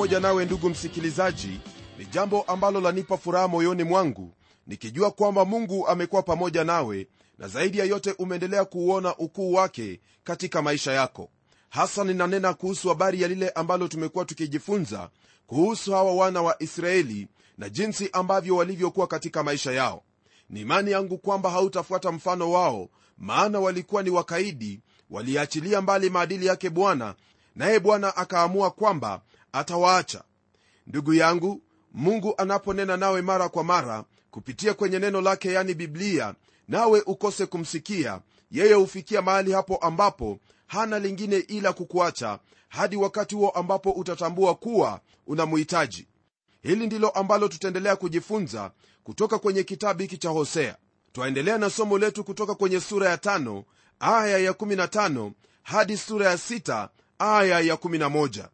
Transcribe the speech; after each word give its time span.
pamoja 0.00 0.20
nawe 0.20 0.44
ndugu 0.44 0.70
msikilizaji 0.70 1.60
ni 1.98 2.06
jambo 2.06 2.42
ambalo 2.42 2.80
lanipa 2.80 3.16
furaha 3.16 3.48
moyoni 3.48 3.84
mwangu 3.84 4.34
nikijua 4.66 5.10
kwamba 5.10 5.44
mungu 5.44 5.88
amekuwa 5.88 6.22
pamoja 6.22 6.64
nawe 6.64 7.06
na 7.38 7.48
zaidi 7.48 7.78
ya 7.78 7.84
yote 7.84 8.14
umeendelea 8.18 8.64
kuuona 8.64 9.16
ukuu 9.16 9.52
wake 9.52 10.00
katika 10.24 10.62
maisha 10.62 10.92
yako. 10.92 11.30
Hasa 11.68 12.04
ninanena 12.04 12.54
kuhusu 12.54 12.88
habari 12.88 13.22
ya 13.22 13.28
lile 13.28 13.48
ambalo 13.50 13.88
tumekuwa 13.88 14.24
tukijifunza 14.24 15.10
kuhusu 15.46 15.92
hawa 15.92 16.14
wana 16.14 16.42
wa 16.42 16.62
israeli 16.62 17.28
na 17.58 17.68
jinsi 17.68 18.08
ambavyo 18.12 18.56
walivyokuwa 18.56 19.06
katika 19.06 19.42
maisha 19.42 19.72
yao. 19.72 20.02
Ni 20.50 20.60
imani 20.60 20.90
yangu 20.90 21.18
kwamba 21.18 21.50
hautafuata 21.50 22.12
mfano 22.12 22.50
wao 22.52 22.88
maana 23.18 23.60
walikuwa 23.60 24.02
ni 24.02 24.10
wakaidi 24.10 24.80
waliachilia 25.10 25.80
mbali 25.80 26.10
maadili 26.10 26.46
yake 26.46 26.70
bwana 26.70 27.14
naye 27.54 27.80
bwana 27.80 28.16
akaamua 28.16 28.70
kwamba 28.70 29.20
atawaacha. 29.52 30.24
Ndugu 30.86 31.14
yangu 31.14 31.62
mungu 31.92 32.34
anaponena 32.38 32.96
nawe 32.96 33.22
mara 33.22 33.48
kwa 33.48 33.64
mara 33.64 34.04
kupitia 34.30 34.74
kwenye 34.74 34.98
neno 34.98 35.20
lake 35.20 35.52
yani 35.52 35.74
biblia 35.74 36.34
nawe 36.68 37.02
ukose 37.06 37.46
kumsikia. 37.46 38.20
Yeye 38.50 38.74
hufikia 38.74 39.22
mahali 39.22 39.52
hapo 39.52 39.76
ambapo 39.76 40.38
hana 40.66 40.98
lingine 40.98 41.36
ila 41.36 41.72
kukuacha 41.72 42.38
hadi 42.68 42.96
wakati 42.96 43.34
huo 43.34 43.50
ambapo 43.50 43.90
utatambua 43.90 44.54
kuwa 44.54 45.00
unamuhitaji. 45.26 46.06
Hili 46.62 46.86
ndilo 46.86 47.08
ambalo 47.10 47.48
tutaendelea 47.48 47.96
kujifunza 47.96 48.70
kutoka 49.04 49.38
kwenye 49.38 49.62
kitabu 49.62 50.02
hiki 50.02 50.18
cha 50.18 50.28
hosea. 50.28 50.76
Twaendelea 51.12 51.58
na 51.58 51.70
somo 51.70 51.98
letu 51.98 52.24
kutoka 52.24 52.54
kwenye 52.54 52.80
sura 52.80 53.08
ya 53.10 53.18
tano 53.18 53.64
aya 54.00 54.38
ya 54.38 54.52
15 54.52 55.30
hadi 55.62 55.96
sura 55.96 56.30
ya 56.30 56.36
6 56.36 56.88
aya 57.18 57.60
ya 57.60 57.74
11 57.74 58.48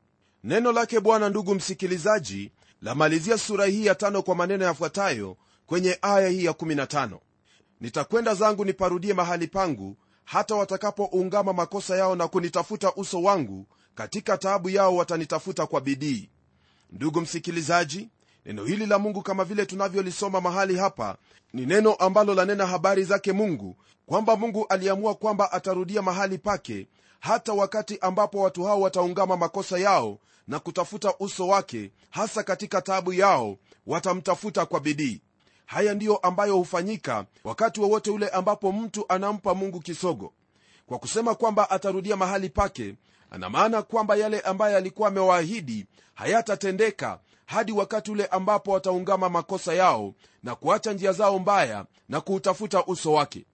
neno 0.47 0.73
lake 0.73 1.01
bwana 1.01 1.29
ndugu 1.29 1.55
msikilizaji 1.55 2.51
lamalizia 2.83 3.39
sura 3.39 3.67
hii 3.67 3.87
ya 3.87 3.95
tano 3.95 4.23
kwa 4.23 4.35
maneno 4.35 4.65
yafuatayo 4.65 5.37
kwenye 5.67 5.99
aya 6.03 6.29
hii 6.29 6.45
ya 6.45 6.53
15 6.53 7.19
nitakwenda 7.81 8.35
zangu 8.35 8.65
niparudie 8.65 9.15
mahali 9.15 9.47
pangu 9.47 9.97
hata 10.25 10.55
watakapoungama 10.55 11.53
makosa 11.53 11.97
yao 11.97 12.17
na 12.17 12.29
kunitafuta 12.29 12.95
uso 12.95 13.23
wangu. 13.23 13.67
Katika 13.95 14.39
taabu 14.39 14.71
yao 14.71 14.97
watanitafuta 14.97 15.67
kwa 15.67 15.81
bidii. 15.81 16.29
Ndugu 16.93 17.21
msikilizaji 17.21 18.09
neno 18.47 18.65
hili 18.65 18.87
la 18.87 18.99
mungu 18.99 19.23
kama 19.23 19.45
vile 19.45 19.67
tunavyolisoma 19.67 20.41
mahali 20.41 20.77
hapa 20.77 21.17
ni 21.53 21.67
neno 21.67 21.95
ambalo 21.95 22.35
lanena 22.35 22.67
habari 22.67 23.05
zake 23.05 23.33
mungu 23.33 23.77
kwamba 24.07 24.37
mungu 24.37 24.67
aliamua 24.69 25.15
kwamba 25.15 25.53
atarudia 25.53 26.03
mahali 26.03 26.39
pake 26.39 26.87
hata 27.21 27.53
wakati 27.53 27.99
ambapo 27.99 28.41
watu 28.41 28.65
hao 28.65 28.81
wataungama 28.81 29.37
makosa 29.37 29.79
yao 29.79 30.19
na 30.49 30.59
kutafuta 30.59 31.15
uso 31.21 31.49
wake 31.49 31.91
hasa 32.11 32.43
katika 32.43 32.83
taabu 32.83 33.13
yao 33.13 33.57
watamtafuta 33.87 34.67
kwa 34.67 34.81
bidii. 34.81 35.21
Haya 35.67 35.95
ndiyo 35.95 36.17
ambayo 36.17 36.57
hufanyika 36.57 37.25
wakati 37.45 37.81
wowote 37.81 38.11
ule 38.11 38.29
ambapo 38.29 38.73
mtu 38.73 39.05
anampa 39.09 39.55
mungu 39.55 39.81
kisogo. 39.81 40.33
Kwa 40.87 40.99
kusema 40.99 41.35
kwamba 41.35 41.71
atarudia 41.71 42.17
mahali 42.17 42.49
pake 42.51 42.95
ana 43.31 43.51
maana 43.51 43.83
kwamba 43.83 44.17
yale 44.17 44.41
ambaye 44.41 44.77
alikuwa 44.77 45.09
amewaahidi 45.09 45.87
hayatatendeka 46.15 47.19
hadi 47.47 47.73
wakati 47.73 48.11
ule 48.11 48.27
ambapo 48.27 48.71
wataungama 48.73 49.29
makosa 49.29 49.75
yao 49.75 50.15
na 50.43 50.55
kuacha 50.55 50.93
njia 50.93 51.13
zao 51.13 51.39
mbaya 51.39 51.87
na 52.09 52.21
kuutafuta 52.21 52.85
uso 52.87 53.13
wake 53.13 53.45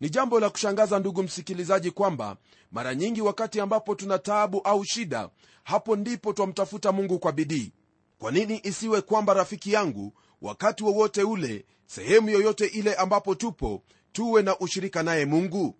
ni 0.00 0.10
jambo 0.10 0.40
la 0.40 0.50
kushangaza 0.50 0.98
ndugu 0.98 1.22
msikilizaji 1.22 1.90
kwamba 1.90 2.36
mara 2.72 2.94
nyingi 2.94 3.20
wakati 3.22 3.60
ambapo 3.60 3.94
tuna 3.94 4.18
taabu 4.18 4.60
au 4.60 4.84
shida 4.84 5.28
hapo 5.64 5.96
ndipo 5.96 6.32
twamtafuta 6.32 6.92
mungu 6.92 7.18
kwa 7.18 7.32
bidii. 7.32 7.72
Kwa 8.18 8.32
nini 8.32 8.60
isiwe 8.64 9.00
kwamba 9.00 9.34
rafiki 9.34 9.72
yangu 9.72 10.12
wakati 10.42 10.84
wowote 10.84 11.22
ule 11.22 11.64
sehemu 11.86 12.30
yoyote 12.30 12.66
ile 12.66 12.94
ambapo 12.94 13.34
tupo 13.34 13.82
tuwe 14.12 14.42
na 14.42 14.58
ushirika 14.58 15.02
naye 15.02 15.24
mungu? 15.24 15.74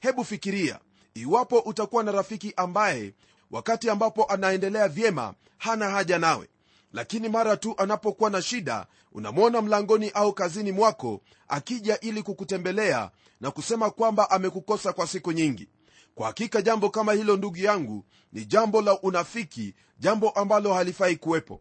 Hebu 0.00 0.24
fikiria 0.24 0.78
iwapo 1.14 1.58
utakuwa 1.58 2.02
na 2.02 2.12
rafiki 2.12 2.52
ambaye 2.56 3.14
wakati 3.50 3.90
ambapo 3.90 4.24
anaendelea 4.24 4.88
vyema 4.88 5.34
hana 5.58 5.90
haja 5.90 6.18
nawe 6.18 6.48
lakini 6.92 7.28
mara 7.28 7.56
tu 7.56 7.74
anapokuwa 7.76 8.30
na 8.30 8.42
shida 8.42 8.86
unamwona 9.12 9.62
mlangoni 9.62 10.10
au 10.10 10.32
kazini 10.32 10.72
mwako 10.72 11.20
akija 11.48 12.00
ili 12.00 12.22
kukutembelea 12.22 13.10
na 13.42 13.50
kusema 13.50 13.90
kwamba 13.90 14.30
amekukosa 14.30 14.92
kwa 14.92 15.06
siku 15.06 15.32
nyingi. 15.32 15.68
Kwa 16.14 16.26
hakika 16.26 16.62
jambo 16.62 16.90
kama 16.90 17.12
hilo 17.12 17.36
ndugu 17.36 17.56
yangu 17.56 18.04
ni 18.32 18.44
jambo 18.44 18.82
la 18.82 19.00
unafiki 19.00 19.74
jambo 19.98 20.30
ambalo 20.30 20.74
halifai 20.74 21.16
kuwepo. 21.16 21.60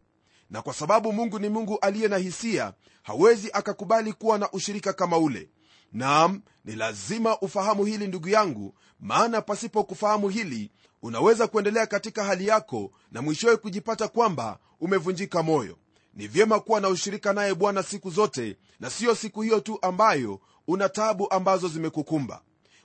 Na 0.49 0.61
kwa 0.61 0.73
sababu 0.73 1.13
mungu 1.13 1.39
ni 1.39 1.49
mungu 1.49 1.79
aliye 1.79 2.07
na 2.07 2.17
hisia 2.17 2.73
hawezi 3.03 3.49
akakubali 3.53 4.13
kuwa 4.13 4.37
na 4.37 4.51
ushirika 4.51 4.93
kama 4.93 5.17
ule. 5.17 5.49
Naam 5.93 6.41
ni 6.65 6.75
lazima 6.75 7.39
ufahamu 7.39 7.85
hili 7.85 8.07
ndugu 8.07 8.29
yangu 8.29 8.75
maana 8.99 9.41
pasipo 9.41 9.83
kufahamu 9.83 10.29
hili 10.29 10.71
unaweza 11.01 11.47
kuendelea 11.47 11.87
katika 11.87 12.23
hali 12.23 12.47
yako 12.47 12.91
na 13.11 13.21
mwishowe 13.21 13.57
kujipata 13.57 14.07
kwamba 14.07 14.59
umevunjika 14.79 15.43
moyo. 15.43 15.77
Ni 16.13 16.27
vyema 16.27 16.59
kuwa 16.59 16.81
na 16.81 16.89
ushirika 16.89 17.33
naye 17.33 17.53
bwana 17.55 17.83
siku 17.83 18.09
zote 18.09 18.57
na 18.79 18.89
siyo 18.89 19.15
siku 19.15 19.41
hiyo 19.41 19.59
tu 19.59 19.79
ambayo 19.81 20.39
una 20.67 20.89
tabu 20.89 21.31
ambazo 21.31 21.67
zimekukumba. 21.67 22.41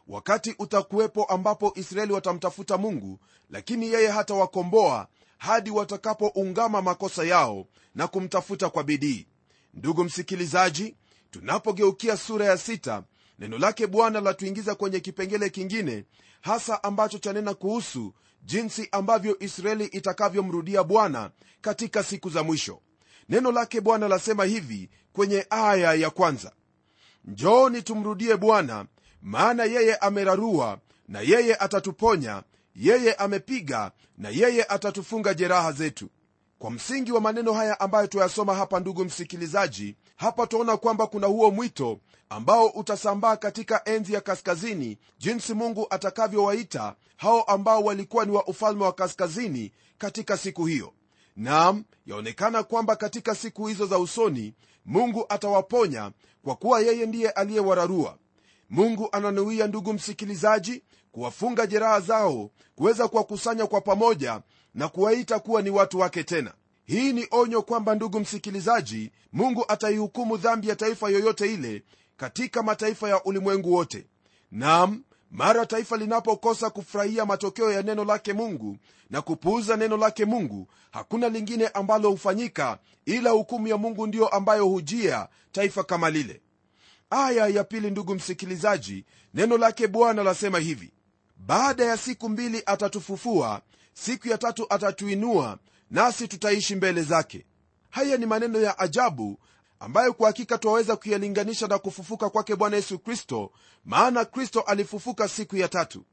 Wakati 0.09 0.54
utakuwepo 0.59 1.25
ambapo 1.25 1.72
israeli 1.75 2.12
watamtafuta 2.12 2.78
mungu 2.78 3.19
lakini 3.50 3.92
yeye 3.92 4.09
hatawakomboa 4.09 5.09
hadi 5.38 5.70
watakapoungama 5.70 6.82
makosa 6.82 7.25
yao 7.25 7.66
na 7.94 8.06
kumtafuta 8.09 8.70
kwa 8.70 8.84
bidii. 8.84 9.26
Ndugu 9.75 10.04
msikilizaji 10.04 10.97
tunapogeukia 11.31 12.16
sura 12.16 12.47
ya 12.47 12.59
sita 12.59 13.03
neno 13.38 13.59
lake 13.59 13.87
bwana 13.87 14.20
latuingiza 14.20 14.75
kwenye 14.75 15.00
kipengele 15.00 15.50
kingine 15.50 16.04
hasa 16.41 16.82
ambacho 16.82 17.19
chanena 17.19 17.54
kuhusu 17.54 18.14
jinsi 18.43 18.88
ambavyo 18.93 19.37
israeli 19.41 19.84
itakavyomrudia 19.84 20.84
bwana 20.84 21.31
katika 21.60 22.03
siku 22.03 22.31
za 22.31 22.43
mwisho. 22.43 22.81
Neno 23.28 23.53
lake 23.53 23.81
bwana 23.81 24.08
lasema 24.08 24.44
hivi 24.44 24.91
kwenye 25.12 25.47
aya 25.50 25.94
ya 25.94 26.10
kwanza 26.10 26.53
njooni 27.26 27.82
tumrudie 27.82 28.37
bwana 28.37 28.87
maana 29.22 29.64
yeye 29.64 29.97
amerarua 29.97 30.78
na 31.09 31.20
yeye 31.20 31.56
atatuponya 31.56 32.42
yeye 32.76 33.14
amepiga 33.14 33.91
na 34.19 34.28
yeye 34.28 34.64
atatufunga 34.64 35.34
jeraha 35.34 35.72
zetu. 35.72 36.09
Kwa 36.59 36.70
msingi 36.70 37.12
wa 37.12 37.20
maneno 37.20 37.53
haya 37.53 37.81
ambayo 37.81 38.06
tuyasoma 38.06 38.54
hapa 38.54 38.81
ndugu 38.81 39.04
msikilizaji 39.04 39.97
hapa 40.16 40.47
tunaona 40.47 40.76
kwamba 40.76 41.06
kuna 41.06 41.26
huo 41.26 41.50
mwito 41.50 41.99
ambao 42.28 42.67
utasambaa 42.67 43.37
katika 43.37 43.84
enzi 43.84 44.12
ya 44.12 44.20
kaskazini 44.20 44.99
jinsi 45.19 45.55
mungu 45.55 45.87
atakavyowaita 45.90 46.94
hao 47.17 47.43
ambao 47.43 47.82
walikuwa 47.84 48.25
ni 48.25 48.32
wa 48.32 48.46
ufalme 48.46 48.84
wa 48.84 48.93
kaskazini 48.93 49.73
katika 49.99 50.37
siku 50.37 50.67
hiyo. 50.67 50.93
Nam 51.37 51.84
yaonekana 52.06 52.62
kwamba 52.62 52.96
katika 52.96 53.34
siku 53.34 53.67
hizo 53.67 53.87
za 53.87 53.99
usoni 53.99 54.55
mungu 54.87 55.27
atawaponya 55.29 56.11
kwa 56.44 56.56
kuwa 56.56 56.81
yeye 56.81 57.06
ndiye 57.06 57.31
aliyewararua. 57.31 58.19
Mungu 58.71 59.09
ananuia 59.12 59.67
ndugu 59.67 59.93
msikilizaji 59.93 60.83
kuwafunga 61.12 61.67
jeraha 61.67 62.00
zao 62.00 62.50
kuweza 62.77 63.09
kuwakusanya 63.09 63.67
kwa 63.67 63.81
pamoja 63.81 64.41
na 64.75 64.88
kuwaita 64.88 65.38
kuwa 65.38 65.62
ni 65.62 65.71
watu 65.71 65.99
wake 65.99 66.25
tena. 66.25 66.55
Hii 66.85 67.12
ni 67.12 67.27
onyo 67.31 67.62
kwamba 67.62 67.94
ndugu 67.94 68.21
msikilizaji 68.21 69.12
mungu 69.33 69.65
ataihukumu 69.69 70.37
dhambi 70.37 70.69
ya 70.69 70.77
taifa 70.77 71.09
yoyote 71.11 71.55
ile 71.55 71.83
katika 72.17 72.62
mataifa 72.62 73.09
ya 73.09 73.25
ulimwengu 73.25 73.73
wote. 73.73 74.06
Nam 74.50 75.03
mara 75.37 75.67
taifa 75.67 75.97
linapokosa 75.97 76.71
kufurahia 76.71 77.27
matokeo 77.27 77.73
ya 77.73 77.83
neno 77.83 78.05
lake 78.05 78.33
mungu 78.33 78.77
na 79.11 79.23
kupuuza 79.23 79.77
neno 79.77 79.97
lake 79.97 80.25
mungu 80.25 80.69
hakuna 80.91 81.29
lingine 81.29 81.69
ambalo 81.69 82.11
hufanyika 82.11 82.79
ila 83.05 83.31
hukumu 83.31 83.69
ya 83.69 83.77
mungu 83.77 84.06
ndiyo 84.06 84.29
ambayo 84.29 84.67
hujia 84.67 85.29
taifa 85.53 85.85
kama 85.85 86.11
lile. 86.11 86.41
Aya 87.11 87.47
ya 87.47 87.65
pili 87.65 87.91
ndugu 87.91 88.15
msikilizaji 88.15 89.05
neno 89.35 89.59
lake 89.59 89.87
bwana 89.87 90.23
lasema 90.23 90.59
hivi 90.59 90.93
baada 91.37 91.85
ya 91.85 91.97
siku 91.97 92.29
mbili 92.29 92.62
atatufufua 92.67 93.62
siku 93.94 94.29
ya 94.29 94.38
tatu 94.38 94.67
atatuinua 94.71 95.59
nasi 95.91 96.29
tutaishi 96.29 96.77
mbele 96.77 97.03
zake. 97.03 97.47
Haya 97.91 98.17
ni 98.17 98.27
maneno 98.27 98.61
ya 98.61 98.79
ajabu 98.79 99.38
ambayo 99.81 100.12
kwa 100.12 100.26
hakika 100.26 100.58
twaweza 100.58 100.96
kuyalinganisha 100.96 101.67
na 101.67 101.78
kufufuka 101.78 102.31
kwake 102.31 102.56
bwana 102.56 102.76
yesu 102.76 102.99
kristo 102.99 103.52
maana 103.84 104.25
kristo 104.25 104.61
alifufuka 104.61 105.28
siku 105.28 105.56
ya 105.56 105.69
tatu. 105.69 106.05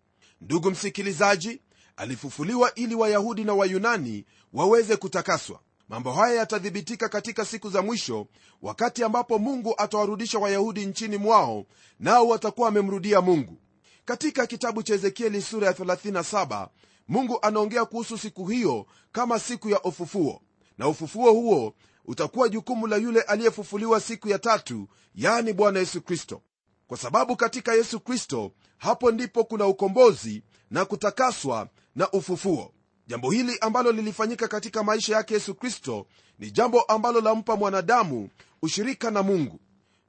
Ndugu 0.42 0.72
msikilizaji 0.72 1.62
alifufuliwa 1.98 2.76
ili 2.76 2.96
wayahudi 2.96 3.44
na 3.44 3.54
wayunani 3.54 4.26
waweze 4.54 4.96
kutakaswa. 4.98 5.60
Mambo 5.90 6.14
haya 6.14 6.36
yatathibitika 6.36 7.10
katika 7.10 7.46
siku 7.46 7.70
za 7.70 7.82
mwisho 7.82 8.28
wakati 8.62 9.04
ambapo 9.04 9.40
mungu 9.40 9.74
atawarudisha 9.78 10.40
wayahudi 10.40 10.86
nchini 10.86 11.18
mwao 11.18 11.66
nao 12.00 12.28
watakuwa 12.28 12.66
wamemrudia 12.66 13.22
mungu. 13.22 13.58
Katika 14.06 14.48
kitabu 14.48 14.84
cha 14.84 14.94
ezekieli 14.94 15.42
sura 15.42 15.68
ya 15.68 15.74
37 15.74 16.68
mungu 17.08 17.40
anaongea 17.42 17.86
kuhusu 17.86 18.18
siku 18.18 18.46
hiyo 18.46 18.86
kama 19.12 19.40
siku 19.40 19.70
ya 19.70 19.82
ufufuo. 19.82 20.42
Na 20.78 20.88
ufufuo 20.88 21.32
huo 21.32 21.74
utakuwa 22.06 22.50
jukumu 22.50 22.88
la 22.88 22.96
yule 22.98 23.22
aliyefufuliwa 23.22 24.00
siku 24.00 24.30
ya 24.30 24.40
tatu 24.40 24.88
yani 25.16 25.54
bwana 25.54 25.80
yesu 25.80 26.02
kristo. 26.02 26.42
Kwa 26.88 26.98
sababu 26.98 27.36
katika 27.36 27.74
yesu 27.74 28.00
kristo 28.00 28.52
hapo 28.78 29.12
ndipo 29.12 29.44
kuna 29.44 29.68
ukombozi 29.68 30.44
na 30.72 30.86
kutakaswa 30.86 31.70
na 31.96 32.12
ufufuo. 32.12 32.72
Jambo 33.08 33.32
hili 33.32 33.58
ambalo 33.62 33.92
lilifanyika 33.92 34.48
katika 34.48 34.84
maisha 34.84 35.16
yake 35.16 35.34
yesu 35.34 35.56
kristo 35.56 36.08
ni 36.40 36.52
jambo 36.52 36.82
ambalo 36.82 37.22
lampa 37.22 37.56
mwanadamu 37.56 38.30
ushirika 38.62 39.12
na 39.12 39.24
mungu. 39.24 39.60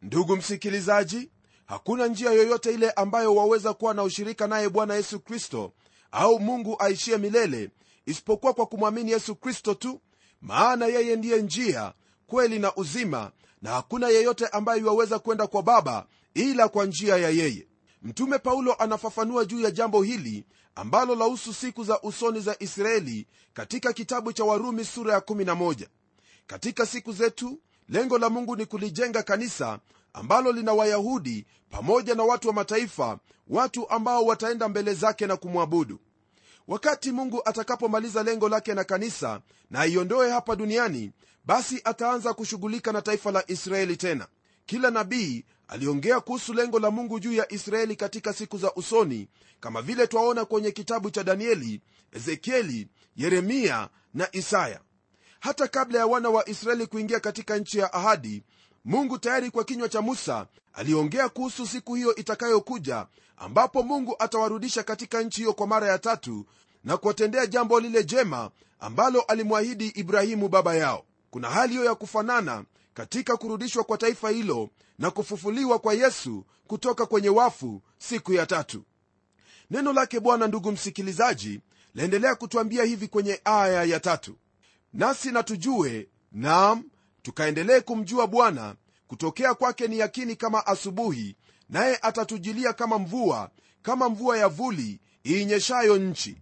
Ndugu 0.02 0.36
msikilizaji 0.36 1.30
hakuna 1.66 2.06
njia 2.06 2.30
yoyote 2.30 2.74
ile 2.74 2.90
ambayo 2.90 3.34
waweza 3.34 3.74
kuwa 3.74 3.94
na 3.94 4.02
ushirika 4.02 4.46
naye 4.46 4.68
bwana 4.68 4.94
yesu 4.94 5.20
kristo 5.20 5.72
au 6.12 6.40
mungu 6.40 6.76
aishie 6.78 7.18
milele 7.18 7.70
isipokuwa 8.06 8.54
kwa 8.54 8.66
kumwamini 8.66 9.10
yesu 9.10 9.36
kristo 9.36 9.74
tu 9.74 10.00
maana 10.44 10.86
yeye 10.86 11.16
ndiye 11.16 11.42
njia 11.42 11.92
kweli 12.26 12.58
na 12.58 12.74
uzima 12.76 13.30
na 13.62 13.70
hakuna 13.70 14.08
yeyote 14.08 14.46
ambaye 14.46 14.80
iwaweza 14.80 15.18
kwenda 15.18 15.46
kwa 15.46 15.62
baba 15.62 16.06
ila 16.34 16.68
kwa 16.68 16.86
njia 16.86 17.16
ya 17.16 17.30
yeye. 17.30 17.68
Mtume 18.02 18.38
paulo 18.38 18.74
anafafanua 18.74 19.44
juu 19.44 19.60
ya 19.60 19.70
jambo 19.70 20.02
hili 20.02 20.44
ambalo 20.74 21.14
lahusu 21.14 21.54
siku 21.54 21.84
za 21.84 22.00
usoni 22.02 22.40
za 22.40 22.56
israeli 22.58 23.26
katika 23.54 23.92
kitabu 23.92 24.32
cha 24.32 24.44
warumi 24.44 24.84
sura 24.84 25.14
ya 25.14 25.20
11 25.20 25.86
katika 26.46 26.86
siku 26.86 27.12
zetu 27.12 27.60
lengo 27.88 28.18
la 28.18 28.30
mungu 28.30 28.56
ni 28.56 28.66
kulijenga 28.66 29.22
kanisa 29.22 29.78
ambalo 30.12 30.52
lina 30.52 30.72
wayahudi 30.72 31.46
pamoja 31.70 32.14
na 32.14 32.22
watu 32.22 32.48
wa 32.48 32.54
mataifa 32.54 33.18
watu 33.48 33.90
ambao 33.90 34.24
wataenda 34.24 34.68
mbele 34.68 34.94
zake 34.94 35.26
na 35.26 35.36
kumwabudu 35.36 35.98
wakati 36.68 37.12
mungu 37.12 37.42
atakapomaliza 37.44 38.22
lengo 38.22 38.48
lake 38.48 38.74
na 38.74 38.84
kanisa 38.84 39.40
na 39.70 39.80
aiondoe 39.80 40.30
hapa 40.30 40.56
duniani 40.56 41.12
basi 41.44 41.80
ataanza 41.84 42.34
kushughulika 42.34 42.92
na 42.92 43.02
taifa 43.02 43.30
la 43.30 43.44
israeli 43.50 43.96
tena. 43.96 44.26
Kila 44.66 44.90
nabii 44.90 45.44
aliongea 45.68 46.20
kuhusu 46.20 46.52
lengo 46.54 46.78
la 46.78 46.90
mungu 46.90 47.20
juu 47.20 47.32
ya 47.32 47.52
israeli 47.52 47.96
katika 47.96 48.32
siku 48.32 48.58
za 48.58 48.74
usoni 48.74 49.28
kama 49.60 49.82
vile 49.82 50.06
twaona 50.06 50.44
kwenye 50.44 50.70
kitabu 50.70 51.10
cha 51.10 51.24
danieli 51.24 51.80
ezekieli 52.12 52.88
yeremia 53.16 53.88
na 54.14 54.28
isaya. 54.32 54.80
Hata 55.40 55.68
kabla 55.68 55.98
ya 55.98 56.06
wana 56.06 56.30
wa 56.30 56.48
israeli 56.48 56.86
kuingia 56.86 57.20
katika 57.20 57.58
nchi 57.58 57.78
ya 57.78 57.92
ahadi 57.92 58.42
mungu 58.84 59.18
tayari 59.18 59.50
kwa 59.50 59.64
kinywa 59.64 59.88
cha 59.88 60.02
musa 60.02 60.46
aliongea 60.72 61.28
kuhusu 61.28 61.66
siku 61.66 61.94
hiyo 61.94 62.14
itakayokuja 62.14 63.06
ambapo 63.36 63.82
mungu 63.82 64.16
atawarudisha 64.18 64.82
katika 64.82 65.22
nchi 65.22 65.40
hiyo 65.40 65.52
kwa 65.52 65.66
mara 65.66 65.86
ya 65.88 65.98
tatu 65.98 66.46
na 66.84 66.96
kuwatendea 66.96 67.46
jambo 67.46 67.80
lile 67.80 68.04
jema 68.04 68.50
ambalo 68.80 69.20
alimwahidi 69.20 69.86
ibrahimu 69.88 70.48
baba 70.48 70.74
yao. 70.74 71.04
Kuna 71.30 71.50
hali 71.50 71.72
hiyo 71.72 71.84
ya 71.84 71.94
kufanana 71.94 72.64
katika 72.94 73.36
kurudishwa 73.36 73.84
kwa 73.84 73.98
taifa 73.98 74.30
hilo 74.30 74.70
na 74.98 75.10
kufufuliwa 75.10 75.78
kwa 75.78 75.94
yesu 75.94 76.44
kutoka 76.66 77.06
kwenye 77.06 77.28
wafu 77.28 77.82
siku 77.98 78.32
ya 78.32 78.46
tatu. 78.46 78.84
Neno 79.70 79.92
lake 79.92 80.20
bwana 80.20 80.46
ndugu 80.46 80.72
msikilizaji 80.72 81.60
laendelea 81.94 82.34
kutwambia 82.34 82.84
hivi 82.84 83.08
kwenye 83.08 83.40
aya 83.44 83.84
ya 83.84 84.00
tatu. 84.00 84.36
Nasi 84.92 85.30
natujue 85.30 86.08
nam 86.32 86.84
tukaendelee 87.24 87.80
kumjua 87.80 88.26
bwana. 88.26 88.74
Kutokea 89.08 89.54
kwake 89.54 89.88
ni 89.88 89.98
yakini 89.98 90.36
kama 90.36 90.66
asubuhi 90.66 91.36
naye 91.68 91.98
atatujilia 92.02 92.72
kama 92.72 92.98
mvua 92.98 93.50
kama 93.82 94.08
mvua 94.08 94.38
ya 94.38 94.48
vuli 94.48 95.00
iinyeshayo 95.26 95.96
nchi. 95.98 96.36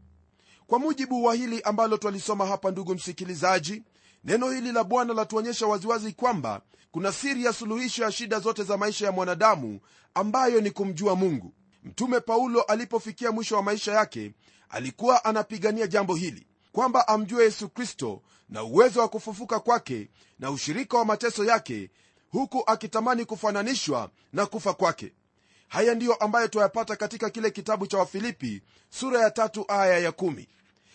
Kwa 0.66 0.78
mujibu 0.78 1.24
wa 1.24 1.34
hili 1.34 1.62
ambalo 1.62 1.96
twalisoma 1.96 2.46
hapa 2.46 2.70
ndugu 2.70 2.94
msikilizaji 2.94 3.82
neno 4.24 4.50
hili 4.50 4.72
la 4.72 4.84
bwana 4.84 5.14
latuonyesha 5.14 5.66
waziwazi 5.66 6.12
kwamba 6.12 6.60
kuna 6.90 7.12
siri 7.12 7.44
ya 7.44 7.52
suluhisho 7.52 8.02
ya 8.02 8.12
shida 8.12 8.38
zote 8.40 8.62
za 8.62 8.76
maisha 8.76 9.06
ya 9.06 9.12
mwanadamu 9.12 9.80
ambayo 10.14 10.60
ni 10.60 10.70
kumjua 10.70 11.16
mungu. 11.16 11.54
Mtume 11.84 12.20
paulo 12.20 12.62
alipofikia 12.62 13.32
mwisho 13.32 13.56
wa 13.56 13.62
maisha 13.62 13.92
yake 13.92 14.32
alikuwa 14.68 15.24
anapigania 15.24 15.86
jambo 15.86 16.14
hili 16.14 16.46
kwamba 16.72 17.08
amjue 17.08 17.44
yesu 17.44 17.68
kristo 17.68 18.22
na 18.48 18.62
uwezo 18.64 19.00
wa 19.00 19.08
kufufuka 19.08 19.60
kwake 19.60 20.08
na 20.38 20.50
ushirika 20.50 20.98
wa 20.98 21.04
mateso 21.04 21.44
yake 21.44 21.90
huku 22.30 22.62
akitamani 22.66 23.24
kufananishwa 23.24 24.10
na 24.32 24.46
kufa 24.46 24.74
kwake 24.74 25.12
haya 25.68 25.94
ndiyo 25.94 26.14
ambayo 26.14 26.48
twayapata 26.48 26.96
katika 26.96 27.30
kile 27.30 27.50
kitabu 27.50 27.86
cha 27.86 27.98
wafilipi 27.98 28.62
sura 28.90 29.20
ya 29.20 29.30
tatu 29.30 29.64
aya 29.68 29.98
ya 29.98 30.12
kumi. 30.12 30.48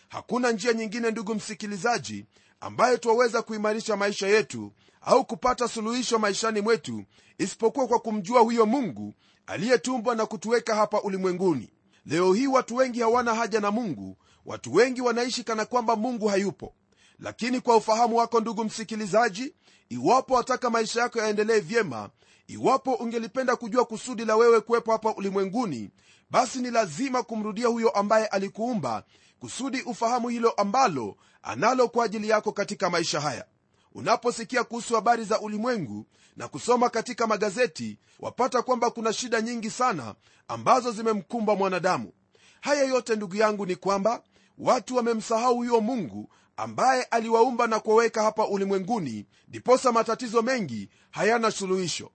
hakuna 0.10 0.52
njia 0.52 0.74
nyingine 0.74 1.12
ndugu 1.12 1.36
msikilizaji 1.36 2.26
ambayo 2.60 2.98
twaweza 2.98 3.42
kuimarisha 3.42 3.96
maisha 3.98 4.28
yetu 4.28 4.72
au 5.02 5.26
kupata 5.26 5.68
suluhisho 5.68 6.20
maishani 6.20 6.62
mwetu 6.62 7.04
isipokuwa 7.38 7.88
kwa 7.88 8.00
kumjua 8.00 8.42
huyo 8.42 8.66
mungu 8.66 9.14
aliyetumbwa 9.48 10.16
na 10.16 10.26
kutuweka 10.26 10.76
hapa 10.76 11.02
ulimwenguni 11.02 11.70
leo 12.06 12.34
hii 12.34 12.48
watu 12.48 12.76
wengi 12.76 13.00
hawana 13.02 13.36
haja 13.36 13.60
na 13.60 13.72
mungu 13.72 14.18
watu 14.48 14.74
wengi 14.74 15.02
wanaishi 15.02 15.44
kana 15.44 15.66
kwamba 15.66 15.96
mungu 15.96 16.28
hayupo. 16.28 16.74
Lakini 17.20 17.62
kwa 17.62 17.76
ufahamu 17.78 18.16
wako 18.18 18.40
ndugu 18.40 18.64
msikilizaji 18.64 19.54
iwapo 19.90 20.34
wataka 20.34 20.70
maisha 20.70 21.02
yako 21.02 21.20
yaendelee 21.20 21.60
vyema 21.60 22.10
iwapo 22.48 22.94
ungelipenda 22.94 23.56
kujua 23.56 23.86
kusudi 23.86 24.26
la 24.26 24.36
wewe 24.36 24.62
kuwepo 24.62 24.92
hapa 24.92 25.16
ulimwenguni 25.16 25.90
basi 26.30 26.60
ni 26.60 26.72
lazima 26.72 27.24
kumrudia 27.24 27.68
huyo 27.68 27.90
ambaye 27.90 28.26
alikuumba 28.28 29.04
kusudi 29.40 29.82
ufahamu 29.82 30.30
hilo 30.30 30.50
ambalo 30.52 31.18
analo 31.44 31.88
kwa 31.88 32.06
ajili 32.06 32.30
yako 32.30 32.52
katika 32.52 32.90
maisha 32.90 33.22
haya. 33.22 33.46
Unaposikia 33.96 34.64
kuhusu 34.64 34.96
habari 34.96 35.24
za 35.24 35.40
ulimwengu 35.40 36.06
na 36.36 36.48
kusoma 36.48 36.90
katika 36.90 37.28
magazeti 37.28 37.98
wapata 38.20 38.62
kwamba 38.62 38.90
kuna 38.92 39.14
shida 39.14 39.42
nyingi 39.42 39.70
sana 39.70 40.16
ambazo 40.48 40.92
zimemkumba 40.92 41.56
mwanadamu. 41.56 42.12
Haya 42.62 42.84
yote 42.84 43.16
ndugu 43.16 43.36
yangu 43.36 43.66
ni 43.66 43.76
kwamba 43.76 44.24
watu 44.58 44.96
wamemsahau 44.96 45.56
huyo 45.56 45.82
mungu 45.82 46.30
ambaye 46.58 47.04
aliwaumba 47.04 47.68
na 47.68 47.80
kuwaweka 47.80 48.24
hapa 48.24 48.48
ulimwenguni 48.48 49.26
ndiposa 49.48 49.92
matatizo 49.92 50.42
mengi 50.42 50.90
hayana 51.12 51.52
suluhisho. 51.52 52.12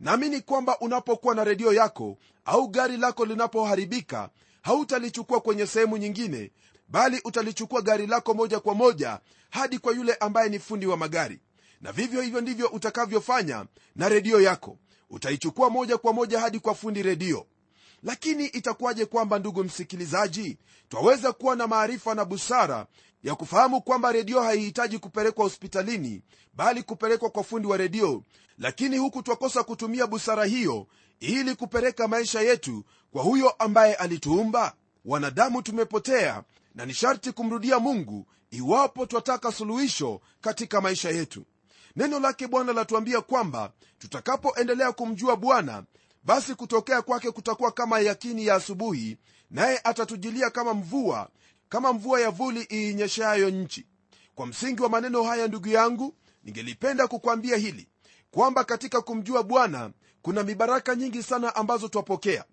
Naamini 0.00 0.40
kwamba 0.40 0.78
unapokuwa 0.78 1.34
na 1.34 1.44
redio 1.44 1.72
yako 1.72 2.18
au 2.44 2.68
gari 2.68 2.96
lako 2.96 3.24
linapoharibika 3.24 4.30
hautalichukua 4.62 5.40
kwenye 5.40 5.66
sehemu 5.66 5.96
nyingine 5.96 6.52
bali 6.88 7.20
utalichukua 7.24 7.82
gari 7.82 8.06
lako 8.06 8.34
moja 8.34 8.60
kwa 8.60 8.74
moja 8.74 9.20
hadi 9.50 9.78
kwa 9.78 9.92
yule 9.94 10.14
ambaye 10.14 10.48
ni 10.48 10.58
fundi 10.58 10.86
wa 10.86 10.96
magari. 10.96 11.40
Na 11.80 11.92
vivyo 11.92 12.20
hivyo 12.22 12.40
ndivyo 12.40 12.66
utakavyofanya 12.68 13.66
na 13.96 14.08
redio 14.08 14.40
yako. 14.40 14.78
Utaichukua 15.10 15.70
moja 15.70 15.98
kwa 15.98 16.12
moja 16.12 16.40
hadi 16.40 16.58
kwa 16.60 16.74
fundi 16.74 17.02
redio 17.02 17.46
lakini 18.02 18.46
itakuwaje 18.46 19.06
kwamba 19.06 19.38
ndugu 19.38 19.64
msikilizaji 19.64 20.58
twaweza 20.88 21.32
kuwa 21.32 21.56
na 21.56 21.66
maarifa 21.66 22.14
na 22.14 22.24
busara 22.24 22.86
ya 23.22 23.34
kufahamu 23.34 23.82
kwamba 23.82 24.12
redio 24.12 24.40
haihitaji 24.42 24.98
kupelekwa 24.98 25.44
hospitalini 25.44 26.22
bali 26.54 26.82
kupelekwa 26.82 27.30
kwa 27.30 27.44
fundi 27.44 27.68
wa 27.68 27.76
redio? 27.76 28.22
Lakini 28.58 28.98
huku 28.98 29.22
twakosa 29.22 29.62
kutumia 29.62 30.06
busara 30.06 30.44
hiyo 30.44 30.86
ili 31.20 31.54
kupeleka 31.54 32.08
maisha 32.08 32.40
yetu 32.40 32.84
kwa 33.10 33.22
huyo 33.22 33.50
ambaye 33.50 33.94
alituumba? 33.94 34.74
Wanadamu 35.04 35.62
tumepotea 35.62 36.42
na 36.74 36.86
ni 36.86 36.94
sharti 36.94 37.32
kumrudia 37.32 37.78
mungu 37.78 38.26
iwapo 38.50 39.06
twataka 39.06 39.52
suluhisho 39.52 40.20
katika 40.40 40.80
maisha 40.80 41.10
yetu. 41.10 41.44
Neno 41.96 42.20
lake 42.20 42.46
bwana 42.46 42.72
latuambia 42.72 43.20
kwamba 43.20 43.72
tutakapoendelea 43.98 44.92
kumjua 44.92 45.36
bwana 45.36 45.84
basi 46.26 46.54
kutokea 46.54 47.02
kwake 47.02 47.30
kutakuwa 47.30 47.72
kama 47.72 48.00
yakini 48.00 48.46
ya 48.46 48.54
asubuhi 48.54 49.18
naye 49.50 49.80
atatujilia 49.84 50.50
kama 50.50 50.74
mvua 50.74 51.28
kama 51.68 51.92
mvua 51.92 52.20
ya 52.20 52.30
vuli 52.30 52.62
iinyeshayo 52.72 53.50
nchi. 53.50 53.86
Kwa 54.34 54.46
msingi 54.46 54.82
wa 54.82 54.88
maneno 54.88 55.22
haya 55.22 55.48
ndugu 55.48 55.68
yangu 55.68 56.14
ningelipenda 56.44 57.06
kukwambia 57.06 57.56
hili 57.56 57.88
kwamba 58.30 58.64
katika 58.64 59.00
kumjua 59.00 59.42
bwana 59.42 59.90
kuna 60.22 60.42
mibaraka 60.42 60.94
nyingi 60.94 61.22
sana 61.22 61.56
ambazo 61.56 61.88
twapokea. 61.88 62.44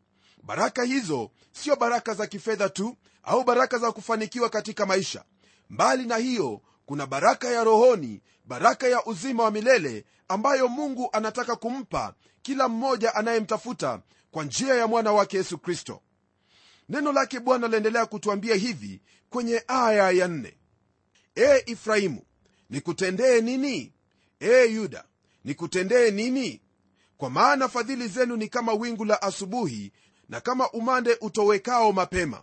Baraka 0.43 0.83
hizo 0.83 1.31
sio 1.51 1.75
baraka 1.75 2.13
za 2.13 2.27
kifedha 2.27 2.69
tu 2.69 2.97
au 3.23 3.43
baraka 3.43 3.77
za 3.77 3.91
kufanikiwa 3.91 4.49
katika 4.49 4.85
maisha. 4.85 5.23
Mbali 5.69 6.05
na 6.05 6.17
hiyo 6.17 6.61
kuna 6.85 7.05
baraka 7.05 7.47
ya 7.51 7.63
rohoni 7.63 8.21
baraka 8.45 8.87
ya 8.87 9.05
uzima 9.05 9.43
wa 9.43 9.51
milele 9.51 10.05
ambayo 10.27 10.67
mungu 10.67 11.09
anataka 11.11 11.55
kumpa 11.55 12.13
kila 12.43 12.67
mmoja 12.69 13.15
anayemtafuta 13.15 14.01
kwa 14.31 14.43
njia 14.43 14.75
ya 14.75 14.87
mwana 14.87 15.11
wake 15.11 15.37
yesu 15.37 15.57
kristo. 15.57 16.01
Neno 16.89 17.11
lake 17.11 17.39
bwana 17.39 17.67
laendelea 17.67 18.05
kutuambia 18.05 18.55
hivi 18.55 19.01
kwenye 19.29 19.63
aya 19.67 20.11
ya 20.11 20.27
nne. 20.27 20.57
E 21.35 21.63
ifrahimu 21.65 22.21
nikutendee 22.69 23.41
nini? 23.41 23.93
E 24.39 24.65
yuda 24.65 25.03
nikutendee 25.43 26.11
nini? 26.11 26.61
Kwa 27.17 27.29
maana 27.29 27.69
fadhili 27.69 28.07
zenu 28.07 28.35
ni 28.35 28.47
kama 28.47 28.73
wingu 28.73 29.05
la 29.05 29.21
asubuhi 29.21 29.91
na 30.29 30.41
kama 30.41 30.71
umande 30.71 31.17
utowekao 31.21 31.91
mapema. 31.91 32.41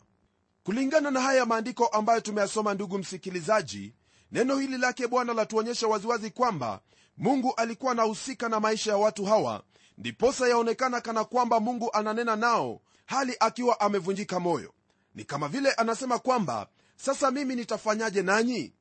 Kulingana 0.65 1.11
na 1.11 1.21
haya 1.21 1.47
maandiko 1.47 1.87
ambayo 1.87 2.21
tumeyasoma 2.21 2.75
ndugu 2.75 2.99
msikilizaji 2.99 3.95
neno 4.33 4.57
hili 4.59 4.79
lake 4.79 5.07
bwana 5.07 5.35
latuonyesha 5.35 5.87
waziwazi 5.87 6.31
kwamba 6.31 6.81
mungu 7.17 7.55
alikuwa 7.57 7.93
anahusika 7.93 8.49
na 8.49 8.61
maisha 8.61 8.91
ya 8.91 8.97
watu 8.97 9.25
hawa 9.25 9.63
ndiposa 10.01 10.49
yaonekana 10.49 11.01
kana 11.01 11.25
kwamba 11.25 11.61
mungu 11.61 11.91
ananena 11.93 12.37
nao 12.37 12.81
hali 13.07 13.37
akiwa 13.41 13.81
amevunjika 13.81 14.41
moyo. 14.41 14.75
Ni 15.15 15.25
kama 15.25 15.49
vile 15.49 15.73
anasema 15.73 16.19
kwamba 16.19 16.67
sasa 16.97 17.31
mimi 17.31 17.57
nitafanyaje 17.57 18.23
nanyi? 18.23 18.73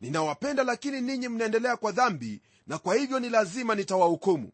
Ninawapenda 0.00 0.64
lakini 0.64 1.00
ninyi 1.00 1.28
mnaendelea 1.28 1.76
kwa 1.76 1.92
dhambi 1.92 2.42
na 2.66 2.78
kwa 2.78 2.94
hivyo 2.94 3.20
ni 3.20 3.28
lazima 3.28 3.74
nitawahukumu. 3.74 4.50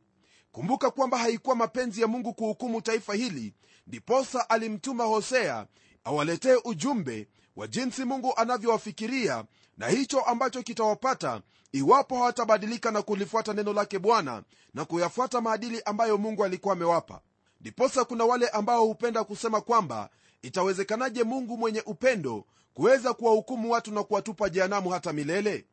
Kumbuka 0.52 0.90
kwamba 0.90 1.18
haikuwa 1.18 1.56
mapenzi 1.56 2.00
ya 2.00 2.06
mungu 2.06 2.34
kuhukumu 2.34 2.80
taifa 2.82 3.14
hili 3.14 3.54
ndiposa 3.86 4.50
alimtuma 4.50 5.04
hosea 5.04 5.66
awaletee 6.04 6.56
ujumbe 6.64 7.28
wa 7.56 7.66
jinsi 7.66 8.04
mungu 8.04 8.32
anavyowafikiria 8.36 9.44
na 9.78 9.88
hicho 9.88 10.20
ambacho 10.20 10.62
kitawapata 10.62 11.40
iwapo 11.72 12.16
hawatabadilika 12.16 12.90
na 12.90 13.02
kulifuata 13.02 13.52
neno 13.52 13.72
lake 13.72 13.98
bwana 13.98 14.42
na 14.74 14.84
kuyafuata 14.84 15.40
maadili 15.40 15.82
ambayo 15.82 16.18
mungu 16.18 16.44
alikuwa 16.44 16.74
amewapa. 16.74 17.20
Ndiposa 17.60 18.04
kuna 18.04 18.24
wale 18.24 18.48
ambao 18.48 18.86
hupenda 18.86 19.24
kusema 19.24 19.60
kwamba 19.60 20.10
itawezekanaje 20.42 21.24
mungu 21.24 21.56
mwenye 21.56 21.80
upendo 21.86 22.44
kuweza 22.74 23.14
kuwahukumu 23.14 23.70
watu 23.70 23.92
na 23.92 24.02
kuwatupa 24.04 24.48
jehanamu 24.48 24.90
hata 24.90 25.12
milele? 25.12 25.66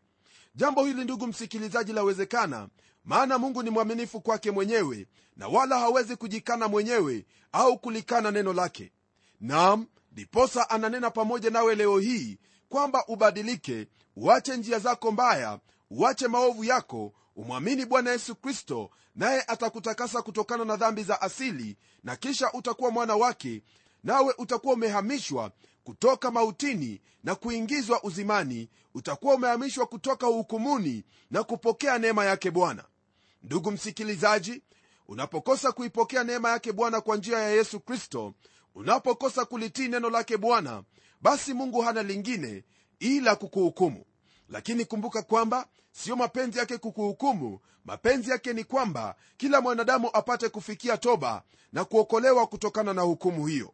Jambo 0.56 0.86
hili 0.86 1.04
ndugu 1.04 1.28
msikilizaji 1.28 1.94
lawezekana 1.94 2.70
maana 3.06 3.38
mungu 3.38 3.64
ni 3.64 3.70
mwaminifu 3.70 4.22
kwake 4.22 4.52
mwenyewe 4.52 5.08
na 5.38 5.48
wala 5.48 5.80
hawezi 5.80 6.16
kujikana 6.16 6.68
mwenyewe 6.68 7.26
au 7.52 7.78
kulikana 7.80 8.32
neno 8.32 8.54
lake. 8.54 8.92
Nam 9.42 9.86
ndiposa 10.12 10.70
ananena 10.70 11.10
pamoja 11.12 11.50
nawe 11.50 11.76
leo 11.76 12.00
hii 12.00 12.38
kwamba 12.70 13.04
ubadilike 13.08 13.88
uache 14.16 14.58
njia 14.58 14.80
zako 14.80 15.12
mbaya 15.12 15.60
uache 15.92 16.28
maovu 16.28 16.64
yako 16.64 17.14
umwamini 17.36 17.86
bwana 17.86 18.12
yesu 18.12 18.36
kristo 18.36 18.90
naye 19.16 19.44
atakutakasa 19.48 20.22
kutokana 20.22 20.66
na 20.66 20.76
dhambi 20.76 21.04
za 21.04 21.22
asili 21.22 21.78
na 22.04 22.16
kisha 22.16 22.52
utakuwa 22.54 22.92
mwana 22.92 23.16
wake 23.16 23.64
nawe 24.04 24.34
utakuwa 24.38 24.74
umehamishwa 24.74 25.52
kutoka 25.84 26.32
mautini 26.32 27.02
na 27.24 27.36
kuingizwa 27.36 28.04
uzimani 28.04 28.70
utakuwa 28.94 29.36
umehamishwa 29.36 29.86
kutoka 29.86 30.28
uhukumuni 30.30 31.04
na 31.32 31.44
kupokea 31.44 31.98
neema 32.00 32.26
yake 32.26 32.52
bwana. 32.52 32.84
Ndugu 33.44 33.72
msikilizaji 33.72 34.62
unapokosa 35.08 35.72
kuipokea 35.72 36.24
neema 36.24 36.50
yake 36.50 36.72
bwana 36.72 37.02
kwa 37.02 37.18
njia 37.18 37.40
ya 37.40 37.50
yesu 37.50 37.80
kristo 37.80 38.34
unapokosa 38.76 39.46
kulitii 39.46 39.88
neno 39.88 40.10
lake 40.10 40.38
bwana 40.38 40.84
basi 41.22 41.54
mungu 41.54 41.82
hana 41.82 42.04
lingine 42.04 42.64
ila 43.00 43.36
kukuhukumu. 43.36 44.06
Lakini 44.50 44.86
kumbuka 44.86 45.22
kwamba 45.22 45.68
siyo 45.92 46.16
mapenzi 46.16 46.60
yake 46.60 46.78
kukuhukumu. 46.78 47.60
Mapenzi 47.86 48.32
yake 48.32 48.54
ni 48.54 48.64
kwamba 48.64 49.16
kila 49.38 49.62
mwanadamu 49.62 50.10
apate 50.14 50.50
kufikia 50.50 50.98
toba 50.98 51.44
na 51.74 51.86
kuokolewa 51.86 52.48
kutokana 52.48 52.94
na 52.94 53.02
hukumu 53.02 53.48
hiyo. 53.48 53.74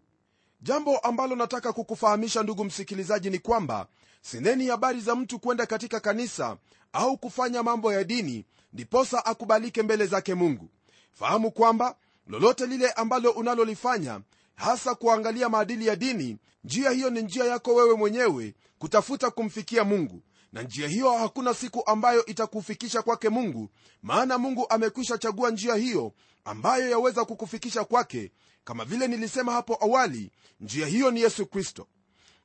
Jambo 0.62 0.98
ambalo 0.98 1.36
nataka 1.36 1.74
kukufahamisha 1.74 2.44
ndugu 2.44 2.64
msikilizaji 2.66 3.30
ni 3.30 3.40
kwamba 3.40 3.88
sineni 4.22 4.68
habari 4.68 5.00
za 5.02 5.16
mtu 5.16 5.40
kwenda 5.40 5.66
katika 5.66 6.00
kanisa 6.00 6.58
au 6.94 7.18
kufanya 7.18 7.64
mambo 7.64 7.94
ya 7.94 8.04
dini 8.04 8.46
ndiposa 8.74 9.25
akubalike 9.25 9.84
mbele 9.84 10.06
zake 10.06 10.34
mungu. 10.36 10.70
Fahamu 11.14 11.52
kwamba 11.52 11.96
lolote 12.28 12.66
lile 12.68 12.92
ambalo 12.92 13.32
unalolifanya 13.32 14.22
hasa 14.56 14.96
kuangalia 14.96 15.50
maadili 15.50 15.88
ya 15.88 15.96
dini 15.96 16.38
njia 16.64 16.90
hiyo 16.92 17.10
ni 17.10 17.22
njia 17.22 17.46
yako 17.46 17.76
wewe 17.76 17.96
mwenyewe 17.96 18.54
kutafuta 18.80 19.32
kumfikia 19.32 19.84
mungu. 19.84 20.22
Na 20.54 20.62
njia 20.62 20.88
hiyo 20.88 21.12
hakuna 21.12 21.54
siku 21.54 21.84
ambayo 21.86 22.26
itakufikisha 22.26 23.02
kwake 23.02 23.30
mungu 23.30 23.70
maana 24.04 24.38
mungu 24.38 24.66
amekwisha 24.70 25.18
chagua 25.18 25.52
njia 25.52 25.76
hiyo 25.76 26.14
ambayo 26.46 26.90
yaweza 26.90 27.26
kukufikisha 27.26 27.84
kwake. 27.84 28.32
Kama 28.64 28.86
vile 28.86 29.08
nilisema 29.08 29.52
hapo 29.52 29.78
awali 29.82 30.32
njia 30.60 30.88
hiyo 30.88 31.12
ni 31.12 31.22
yesu 31.22 31.46
kristo. 31.46 31.88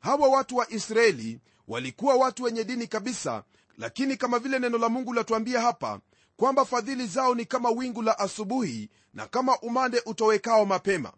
Hawa 0.01 0.29
watu 0.29 0.57
wa 0.57 0.71
israeli 0.73 1.41
walikuwa 1.69 2.15
watu 2.15 2.43
wenye 2.43 2.65
dini 2.65 2.87
kabisa 2.87 3.45
lakini 3.79 4.17
kama 4.17 4.39
vile 4.39 4.59
neno 4.59 4.79
la 4.79 4.89
mungu 4.89 5.13
latuambia 5.13 5.61
hapa 5.61 6.01
kwamba 6.37 6.65
fadhili 6.65 7.07
zao 7.07 7.35
ni 7.35 7.45
kama 7.45 7.71
wingu 7.71 8.03
la 8.03 8.19
asubuhi 8.19 8.91
na 9.15 9.27
kama 9.27 9.59
umande 9.59 10.03
utowekao 10.07 10.67
mapema 10.67 11.13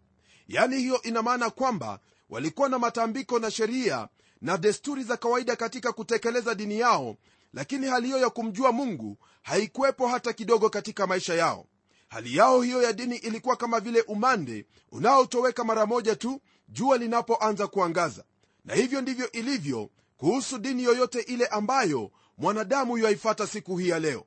yaani 0.47 0.77
hiyo 0.77 1.01
ina 1.01 1.21
maana 1.21 1.49
kwamba 1.49 1.99
walikuwa 2.29 2.69
na 2.69 2.79
matambiko 2.79 3.39
na 3.39 3.51
sheria 3.51 4.07
na 4.41 4.57
desturi 4.57 5.03
za 5.03 5.17
kawaida 5.17 5.55
katika 5.55 5.91
kutekeleza 5.91 6.55
dini 6.55 6.79
yao 6.79 7.15
lakini 7.53 7.87
hali 7.87 8.05
hiyo 8.07 8.17
ya 8.19 8.29
kumjua 8.29 8.71
mungu 8.71 9.17
haikuwepo 9.41 10.07
hata 10.07 10.33
kidogo 10.33 10.69
katika 10.69 11.07
maisha 11.07 11.33
yao. 11.33 11.65
Hali 12.09 12.37
yao 12.37 12.61
hiyo 12.61 12.81
ya 12.81 12.93
dini 12.93 13.15
ilikuwa 13.15 13.55
kama 13.55 13.79
vile 13.79 14.01
umande 14.01 14.65
unaotoweka 14.91 15.63
mara 15.63 15.85
moja 15.85 16.15
tu 16.15 16.41
jua 16.69 16.97
linapoanza 16.97 17.67
kuangaza. 17.67 18.23
Na 18.65 18.75
hivyo 18.75 19.01
ndivyo 19.01 19.31
ilivyo 19.31 19.89
kuhusu 20.17 20.57
dini 20.57 20.83
yoyote 20.83 21.19
ile 21.19 21.45
ambayo 21.47 22.11
mwanadamu 22.37 22.97
yaifata 22.97 23.47
siku 23.47 23.77
hii 23.77 23.89
ya 23.89 23.99
leo. 23.99 24.25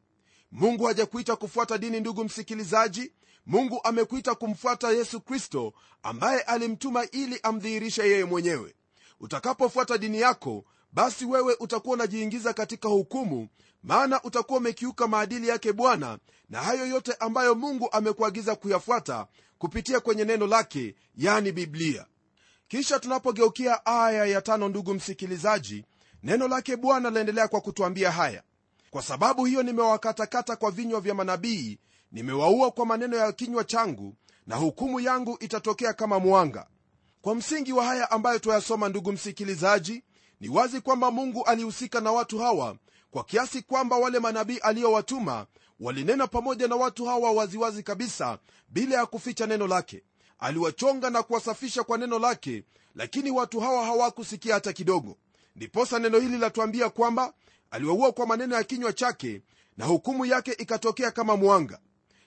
Mungu 0.52 0.84
hajakuita 0.84 1.36
kufuata 1.36 1.78
dini 1.78 2.00
ndugu 2.00 2.24
msikilizaji 2.24 3.12
mungu 3.46 3.80
amekuita 3.84 4.34
kumfuata 4.34 4.90
yesu 4.90 5.20
kristo 5.20 5.72
ambaye 6.02 6.40
alimtuma 6.40 7.10
ili 7.10 7.40
amdhihirishe 7.42 8.02
yeye 8.02 8.24
mwenyewe. 8.24 8.74
Utakapofuata 9.20 9.98
dini 9.98 10.20
yako 10.20 10.64
basi 10.92 11.24
wewe 11.24 11.56
utakuwa 11.60 11.94
unajiingiza 11.94 12.52
katika 12.52 12.88
hukumu 12.88 13.48
maana 13.82 14.22
utakuwa 14.22 14.58
umekiuka 14.58 15.06
maadili 15.08 15.48
yake 15.48 15.72
bwana 15.72 16.18
na 16.48 16.62
hayo 16.62 16.86
yote 16.86 17.14
ambayo 17.20 17.54
mungu 17.54 17.88
amekuagiza 17.92 18.56
kuyafuata 18.56 19.26
kupitia 19.58 20.00
kwenye 20.00 20.24
neno 20.24 20.46
lake 20.46 20.94
yani 21.16 21.52
biblia. 21.52 22.06
Kisha 22.68 22.98
tunapogeukia 22.98 23.86
aya 23.86 24.26
ya 24.26 24.42
tano 24.42 24.68
ndugu 24.68 24.94
msikilizaji 24.94 25.84
neno 26.22 26.48
lake 26.48 26.76
bwana 26.76 27.10
laendelea 27.10 27.48
kwa 27.48 27.60
kutwambia 27.60 28.10
haya. 28.12 28.42
Kwa 28.90 29.02
sababu 29.02 29.44
hiyo 29.44 29.62
nimewakatakata 29.62 30.56
kwa 30.56 30.70
vinywa 30.70 31.00
vya 31.00 31.14
manabii 31.14 31.78
nimewaua 32.12 32.70
kwa 32.70 32.86
maneno 32.86 33.16
ya 33.16 33.32
kinywa 33.32 33.64
changu 33.64 34.14
na 34.46 34.56
hukumu 34.56 35.00
yangu 35.00 35.36
itatokea 35.40 35.92
kama 35.92 36.18
mwanga. 36.18 36.66
Kwa 37.22 37.34
msingi 37.34 37.72
wa 37.72 37.84
haya 37.84 38.10
ambayo 38.10 38.38
twayasoma 38.38 38.88
ndugu 38.88 39.12
msikilizaji 39.12 40.02
ni 40.40 40.48
wazi 40.48 40.80
kwamba 40.80 41.10
mungu 41.10 41.44
alihusika 41.44 42.00
na 42.00 42.12
watu 42.12 42.38
hawa 42.38 42.76
kwa 43.10 43.24
kiasi 43.24 43.62
kwamba 43.62 43.96
wale 43.96 44.18
manabii 44.18 44.58
aliyowatuma 44.58 45.46
walinena 45.80 46.26
pamoja 46.26 46.68
na 46.68 46.76
watu 46.76 47.04
hawa 47.04 47.30
waziwazi 47.32 47.82
kabisa 47.82 48.38
bila 48.68 48.96
ya 48.96 49.06
kuficha 49.06 49.46
neno 49.46 49.66
lake. 49.66 50.02
Aliwachonga 50.38 51.10
na 51.10 51.22
kuwasafisha 51.22 51.82
kwa 51.82 51.98
neno 51.98 52.18
lake 52.18 52.64
lakini 52.94 53.30
watu 53.30 53.60
hawa 53.60 53.84
hawakusikia 53.84 54.54
hata 54.54 54.72
kidogo. 54.72 55.16
Ndiposa 55.56 55.98
neno 55.98 56.18
hili 56.18 56.38
latuambia 56.38 56.88
kwamba 56.90 57.32
aliwaua 57.70 58.12
kwa 58.12 58.26
maneno 58.26 58.54
ya 58.56 58.64
kinywa 58.64 58.92
chake 58.92 59.42
na 59.76 59.84
hukumu 59.86 60.24
yake 60.26 60.52
ikatokea 60.52 61.10
kama 61.10 61.36
mwanga 61.36 61.78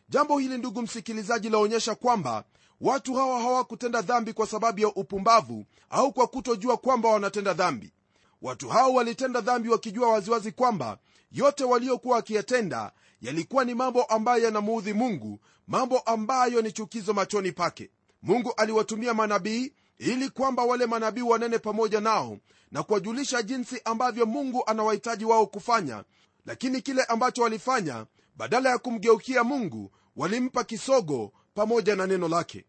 jambo 0.09 0.39
hili 0.39 0.57
ndugu 0.57 0.81
msikilizaji 0.81 1.49
laonyesha 1.49 1.95
kwamba 1.95 2.43
watu 2.81 3.13
hawa 3.13 3.41
hawakutenda 3.41 4.01
dhambi 4.01 4.33
kwa 4.33 4.47
sababu 4.47 4.79
ya 4.79 4.87
upumbavu 4.87 5.65
au 5.89 6.13
kwa 6.13 6.27
kutojua 6.27 6.77
kwamba 6.77 7.09
wanatenda 7.09 7.53
dhambi. 7.53 7.93
Watu 8.41 8.69
hao 8.69 8.93
walitenda 8.93 9.41
dhambi 9.41 9.69
wakijua 9.69 10.09
waziwazi 10.11 10.51
kwamba 10.51 10.97
yote 11.31 11.63
waliokuwa 11.63 12.15
wakiyatenda 12.15 12.91
yalikuwa 13.21 13.65
ni 13.65 13.75
mambo 13.75 14.03
ambayo 14.03 14.43
yanamuudhi 14.43 14.93
mungu 14.93 15.39
mambo 15.67 15.99
ambayo 15.99 16.61
ni 16.61 16.71
chukizo 16.71 17.13
machoni 17.13 17.51
pake. 17.51 17.89
Mungu 18.21 18.53
aliwatumia 18.57 19.13
manabii 19.13 19.73
ili 19.97 20.29
kwamba 20.29 20.63
wale 20.63 20.85
manabii 20.85 21.21
wanene 21.21 21.59
pamoja 21.59 21.99
nao 22.01 22.37
na 22.71 22.83
kuwajulisha 22.83 23.41
jinsi 23.43 23.81
ambavyo 23.85 24.25
mungu 24.25 24.63
anawahitaji 24.65 25.25
wao 25.25 25.47
kufanya 25.47 26.03
lakini 26.45 26.81
kile 26.81 27.03
ambacho 27.03 27.41
walifanya 27.41 28.05
badala 28.39 28.69
ya 28.69 28.77
kumgeukia 28.77 29.43
mungu 29.43 29.91
walimpa 30.15 30.63
kisogo 30.63 31.33
pamoja 31.53 31.95
na 31.95 32.07
neno 32.07 32.27
lake. 32.27 32.65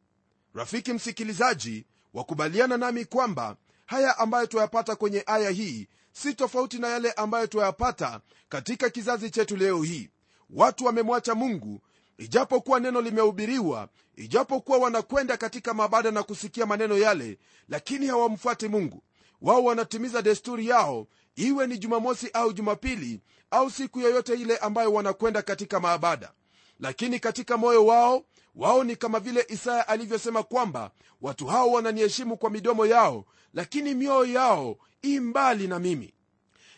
Rafiki 0.54 0.92
msikilizaji 0.92 1.86
wakubaliana 2.14 2.76
nami 2.76 3.04
kwamba 3.04 3.56
haya 3.86 4.18
ambayo 4.18 4.46
twayapata 4.46 4.96
kwenye 4.96 5.22
aya 5.26 5.50
hii 5.50 5.88
si 6.12 6.34
tofauti 6.34 6.78
na 6.78 6.88
yale 6.88 7.12
ambayo 7.12 7.46
twayapata 7.46 8.20
katika 8.48 8.90
kizazi 8.90 9.30
chetu 9.30 9.56
leo 9.56 9.82
hii. 9.82 10.10
Watu 10.50 10.84
wamemwacha 10.84 11.34
mungu 11.34 11.80
ijapokuwa 12.18 12.80
neno 12.80 13.00
limehubiriwa 13.00 13.88
ijapokuwa 14.16 14.78
wanakwenda 14.78 15.36
katika 15.36 15.74
mabada 15.74 16.10
na 16.10 16.22
kusikia 16.22 16.66
maneno 16.66 16.98
yale 16.98 17.38
lakini 17.68 18.06
hawamfuati 18.06 18.68
mungu. 18.68 19.02
Wao 19.40 19.64
wanatimiza 19.64 20.22
desturi 20.22 20.68
yao 20.68 21.06
iwe 21.40 21.66
ni 21.66 21.78
jumamosi 21.78 22.30
au 22.32 22.52
jumapili 22.52 23.20
au 23.50 23.70
siku 23.70 24.00
yoyote 24.00 24.34
ile 24.34 24.56
ambayo 24.56 24.92
wanakwenda 24.92 25.42
katika 25.42 25.80
maabada. 25.80 26.32
Lakini 26.80 27.20
katika 27.20 27.56
moyo 27.56 27.86
wao 27.86 28.24
wao 28.54 28.84
ni 28.84 28.96
kama 28.96 29.20
vile 29.20 29.46
isaya 29.48 29.88
alivyosema 29.88 30.42
kwamba 30.42 30.90
watu 31.20 31.46
hao 31.46 31.70
wananiheshimu 31.72 32.36
kwa 32.36 32.50
midomo 32.50 32.86
yao 32.86 33.24
lakini 33.54 33.94
mioyo 33.94 34.32
yao 34.32 34.76
i 35.02 35.20
mbali 35.20 35.68
na 35.68 35.78
mimi. 35.78 36.14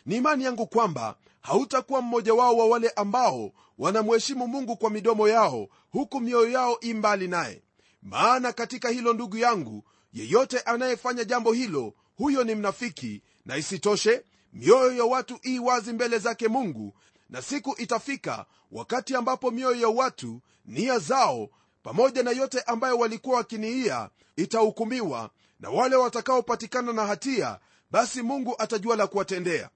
Ni 0.05 0.15
imani 0.15 0.43
yangu 0.43 0.67
kwamba 0.67 1.15
hautakuwa 1.41 2.01
mmoja 2.01 2.33
wao 2.33 2.57
wa 2.57 2.65
wale 2.67 2.89
ambao 2.89 3.51
wanamheshimu 3.77 4.47
mungu 4.47 4.77
kwa 4.77 4.89
midomo 4.89 5.27
yao 5.29 5.67
huku 5.91 6.19
mioyo 6.19 6.49
yao 6.49 6.77
i 6.81 6.93
mbali 6.93 7.27
naye. 7.27 7.61
Maana 8.01 8.53
katika 8.53 8.89
hilo 8.89 9.13
ndugu 9.13 9.37
yangu 9.37 9.83
yeyote 10.13 10.59
anayefanya 10.59 11.23
jambo 11.23 11.53
hilo 11.53 11.93
huyo 12.15 12.43
ni 12.43 12.55
mnafiki 12.55 13.21
na 13.45 13.57
isitoshe 13.57 14.23
mioyo 14.53 14.93
ya 14.93 15.03
watu 15.05 15.39
ii 15.45 15.59
wazi 15.59 15.93
mbele 15.93 16.17
zake 16.17 16.47
mungu 16.47 16.93
na 17.29 17.41
siku 17.41 17.75
itafika 17.77 18.45
wakati 18.71 19.15
ambapo 19.15 19.51
mioyo 19.51 19.81
ya 19.81 19.87
watu 19.87 20.41
nia 20.65 20.99
zao 20.99 21.49
pamoja 21.83 22.23
na 22.23 22.31
yote 22.31 22.61
ambayo 22.61 22.97
walikuwa 22.97 23.37
wakiniia 23.37 24.09
itahukumiwa 24.35 25.29
na 25.59 25.69
wale 25.69 25.95
watakaopatikana 25.95 26.93
na 26.93 27.05
hatia 27.05 27.59
basi 27.91 28.21
mungu 28.21 28.55
atajua 28.59 28.95
la 28.95 29.07
kuwatendea. 29.07 29.69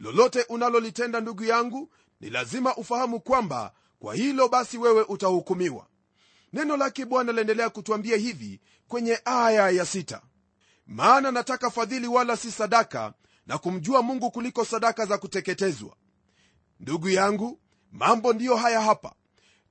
Lolote 0.00 0.42
unalolitenda 0.48 1.20
ndugu 1.20 1.44
yangu 1.44 1.90
ni 2.20 2.30
lazima 2.30 2.76
ufahamu 2.76 3.20
kwamba 3.20 3.72
kwa 3.98 4.14
hilo 4.14 4.48
basi 4.48 4.78
wewe 4.78 5.02
utahukumiwa. 5.02 5.86
Neno 6.52 6.76
lake 6.76 7.04
bwana 7.04 7.32
laendelea 7.32 7.70
kutwambia 7.70 8.16
hivi 8.16 8.60
kwenye 8.88 9.20
aya 9.24 9.70
ya 9.70 9.86
sita. 9.86 10.20
Maana 10.86 11.30
nataka 11.30 11.70
fadhili 11.70 12.06
wala 12.06 12.36
si 12.36 12.50
sadaka 12.52 13.12
na 13.46 13.58
kumjua 13.58 14.02
mungu 14.02 14.30
kuliko 14.30 14.64
sadaka 14.64 15.06
za 15.06 15.18
kuteketezwa. 15.18 15.96
Ndugu 16.80 17.08
yangu 17.08 17.60
mambo 17.92 18.32
ndiyo 18.32 18.56
haya 18.56 18.80
hapa. 18.80 19.14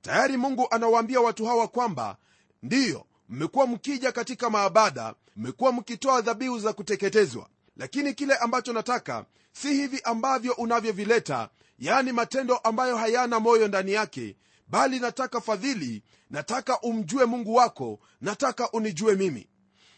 Tayari 0.02 0.36
mungu 0.36 0.66
anawaambia 0.70 1.20
watu 1.20 1.46
hawa 1.46 1.68
kwamba 1.68 2.16
ndiyo 2.62 3.06
mmekuwa 3.28 3.66
mkija 3.66 4.12
katika 4.12 4.50
maabada 4.50 5.14
mmekuwa 5.36 5.72
mkitoa 5.72 6.20
dhabihu 6.20 6.58
za 6.58 6.72
kuteketezwa. 6.72 7.48
Lakini 7.76 8.14
kile 8.14 8.34
ambacho 8.34 8.72
nataka 8.72 9.24
si 9.52 9.74
hivi 9.74 10.00
ambavyo 10.04 10.52
unavyovileta 10.52 11.48
yaani 11.78 12.12
matendo 12.12 12.56
ambayo 12.56 12.96
hayana 12.96 13.40
moyo 13.40 13.68
ndani 13.68 13.92
yake 13.92 14.36
bali 14.68 15.00
nataka 15.00 15.40
fadhili 15.40 16.02
nataka 16.30 16.80
umjue 16.80 17.24
mungu 17.24 17.54
wako 17.54 17.98
nataka 18.20 18.70
unijue 18.70 19.14
mimi. 19.14 19.48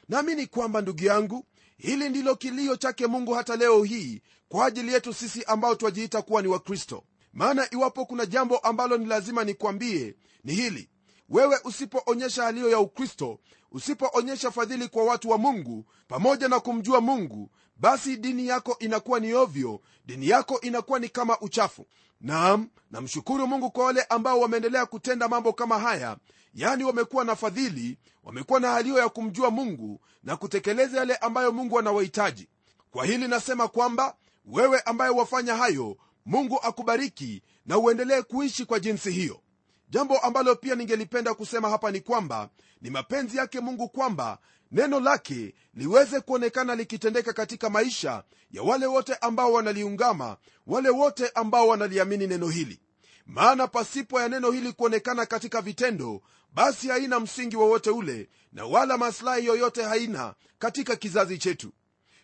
Naamini 0.09 0.47
kwamba 0.47 0.81
ndugu 0.81 1.05
yangu 1.05 1.45
hili 1.79 2.09
ndilo 2.09 2.37
kilio 2.37 2.77
chake 2.77 3.07
mungu 3.07 3.33
hata 3.33 3.57
leo 3.57 3.83
hii 3.83 4.23
kwa 4.49 4.67
ajili 4.67 4.93
yetu 4.93 5.15
sisi 5.15 5.45
ambao 5.45 5.75
twajiita 5.75 6.23
kuwa 6.23 6.43
ni 6.43 6.49
wakristo. 6.49 7.05
Maana 7.33 7.69
iwapo 7.71 8.07
kuna 8.07 8.27
jambo 8.27 8.59
ambalo 8.59 8.97
ni 8.99 9.07
lazima 9.07 9.45
nikwambie 9.45 10.15
ni 10.45 10.55
hili. 10.55 10.89
Wewe 11.29 11.59
usipoonyesha 11.65 12.43
haliyo 12.43 12.71
ya 12.71 12.79
ukristo 12.79 13.39
usipoonyesha 13.73 14.51
fadhili 14.51 14.89
kwa 14.89 15.05
watu 15.05 15.31
wa 15.31 15.39
mungu 15.39 15.85
pamoja 16.09 16.49
na 16.49 16.61
kumjua 16.61 17.01
mungu 17.01 17.51
basi 17.79 18.17
dini 18.17 18.47
yako 18.47 18.77
inakuwa 18.79 19.21
ni 19.21 19.35
ovyo 19.35 19.81
dini 20.07 20.29
yako 20.29 20.61
inakuwa 20.61 20.99
ni 20.99 21.09
kama 21.09 21.41
uchafu. 21.41 21.87
Naam 22.21 22.69
namshukuru 22.91 23.47
mungu 23.47 23.71
kwa 23.71 23.85
wale 23.85 24.03
ambao 24.03 24.41
wameendelea 24.41 24.87
kutenda 24.87 25.29
mambo 25.29 25.53
kama 25.53 25.79
haya. 25.79 26.17
Yani 26.55 26.85
wamekuwa 26.85 27.25
na 27.25 27.37
fadhili 27.37 27.99
wamekuwa 28.25 28.61
na 28.61 28.71
haliyo 28.71 28.99
ya 28.99 29.09
kumjua 29.09 29.51
mungu 29.51 30.01
na 30.23 30.37
kutekeleza 30.37 30.99
yale 30.99 31.17
ambayo 31.17 31.53
mungu 31.53 31.79
anawahitaji. 31.79 32.49
Kwa 32.91 33.07
hili 33.07 33.29
nasema 33.29 33.69
kwamba 33.69 34.17
wewe 34.47 34.81
ambaye 34.81 35.11
wafanya 35.11 35.55
hayo 35.57 35.97
mungu 36.27 36.61
akubariki 36.63 37.43
na 37.67 37.79
uendelee 37.79 38.23
kuishi 38.23 38.65
kwa 38.65 38.81
jinsi 38.81 39.11
hiyo 39.11 39.41
jambo 39.91 40.19
ambalo 40.19 40.55
pia 40.57 40.75
ningelipenda 40.75 41.35
kusema 41.35 41.69
hapa 41.71 41.91
ni 41.91 42.01
kwamba 42.01 42.49
ni 42.81 42.91
mapenzi 42.91 43.37
yake 43.37 43.61
mungu 43.61 43.89
kwamba 43.89 44.39
neno 44.73 45.01
lake 45.01 45.55
liweze 45.75 46.21
kuonekana 46.21 46.75
likitendeka 46.75 47.33
katika 47.33 47.71
maisha 47.71 48.25
ya 48.51 48.63
wale 48.63 48.87
wote 48.87 49.15
ambao 49.15 49.53
wanaliungama 49.53 50.37
wale 50.67 50.89
wote 50.89 51.29
ambao 51.35 51.69
wanaliamini 51.69 52.27
neno 52.27 52.49
hili. 52.49 52.81
Maana 53.27 53.67
pasipo 53.67 54.21
ya 54.21 54.29
neno 54.29 54.51
hili 54.51 54.73
kuonekana 54.73 55.27
katika 55.27 55.61
vitendo 55.63 56.23
basi 56.55 56.89
haina 56.89 57.21
msingi 57.21 57.57
wowote 57.57 57.91
ule 57.91 58.29
na 58.53 58.67
wala 58.67 58.99
masilahi 58.99 59.47
yoyote 59.47 59.83
haina 59.83 60.35
katika 60.59 60.97
kizazi 60.97 61.39
chetu. 61.39 61.73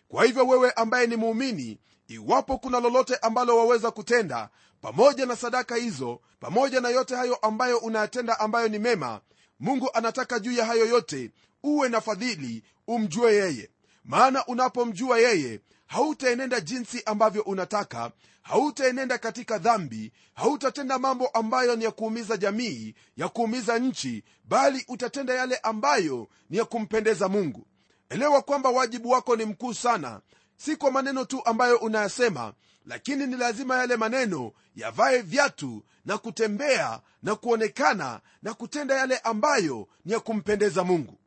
Kwa 0.07 0.25
hivyo 0.25 0.47
wewe 0.47 0.71
ambaye 0.71 1.07
ni 1.07 1.15
muumini 1.15 1.79
iwapo 2.07 2.57
kuna 2.57 2.79
lolote 2.79 3.15
ambalo 3.15 3.57
waweza 3.57 3.91
kutenda 3.91 4.49
pamoja 4.81 5.25
na 5.25 5.35
sadaka 5.35 5.75
hizo 5.75 6.21
pamoja 6.39 6.81
na 6.81 6.89
yote 6.89 7.15
hayo 7.15 7.35
ambayo 7.35 7.77
unayatenda 7.77 8.39
ambayo 8.39 8.67
ni 8.67 8.79
mema 8.79 9.21
mungu 9.59 9.89
anataka 9.93 10.39
juu 10.39 10.51
ya 10.51 10.65
hayo 10.65 10.85
yote 10.85 11.31
uwe 11.63 11.89
na 11.89 12.01
fadhili 12.01 12.63
umjue 12.87 13.33
yeye. 13.35 13.69
Maana 14.03 14.45
unapomjua 14.45 15.19
yeye 15.19 15.59
hautaenenda 15.87 16.59
jinsi 16.59 17.03
ambavyo 17.05 17.41
unataka 17.41 18.11
hautaenenda 18.41 19.17
katika 19.17 19.57
dhambi 19.57 20.11
hautatenda 20.33 20.99
mambo 20.99 21.27
ambayo 21.27 21.75
ni 21.75 21.83
ya 21.83 21.91
kuumiza 21.91 22.37
jamii 22.37 22.95
ya 23.17 23.29
kuumiza 23.29 23.79
nchi 23.79 24.23
bali 24.43 24.85
utatenda 24.87 25.33
yale 25.33 25.57
ambayo 25.57 26.27
ni 26.49 26.57
ya 26.57 26.65
kumpendeza 26.65 27.29
mungu. 27.29 27.67
Elewa 28.09 28.41
kwamba 28.41 28.69
wajibu 28.69 29.09
wako 29.09 29.35
ni 29.35 29.45
mkuu 29.45 29.73
sana 29.73 30.21
si 30.57 30.75
kwa 30.75 30.91
maneno 30.91 31.25
tu 31.25 31.41
ambayo 31.45 31.77
unayasema 31.77 32.53
lakini 32.85 33.27
ni 33.27 33.35
lazima 33.37 33.77
yale 33.77 33.95
maneno 33.95 34.51
yavae 34.75 35.21
vyatu 35.21 35.83
na 36.05 36.17
kutembea 36.17 36.99
na 37.23 37.35
kuonekana 37.35 38.21
na 38.43 38.53
kutenda 38.53 38.95
yale 38.95 39.17
ambayo 39.17 39.87
ni 40.05 40.13
ya 40.13 40.19
kumpendeza 40.19 40.83
mungu. 40.83 41.17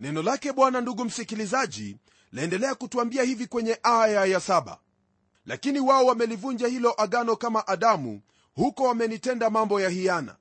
Neno 0.00 0.22
lake 0.22 0.52
bwana 0.52 0.80
ndugu 0.80 1.04
msikilizaji 1.04 1.96
laendelea 2.32 2.74
kutuambia 2.74 3.22
hivi 3.22 3.46
kwenye 3.46 3.78
aya 3.82 4.24
ya 4.24 4.40
saba. 4.40 4.78
Lakini 5.46 5.80
wao 5.80 6.06
wamelivunja 6.06 6.66
hilo 6.68 7.02
agano 7.02 7.36
kama 7.36 7.66
adamu 7.66 8.20
huko 8.54 8.84
wamenitenda 8.84 9.50
mambo 9.50 9.80
ya 9.80 9.88
hiana. 9.88 10.36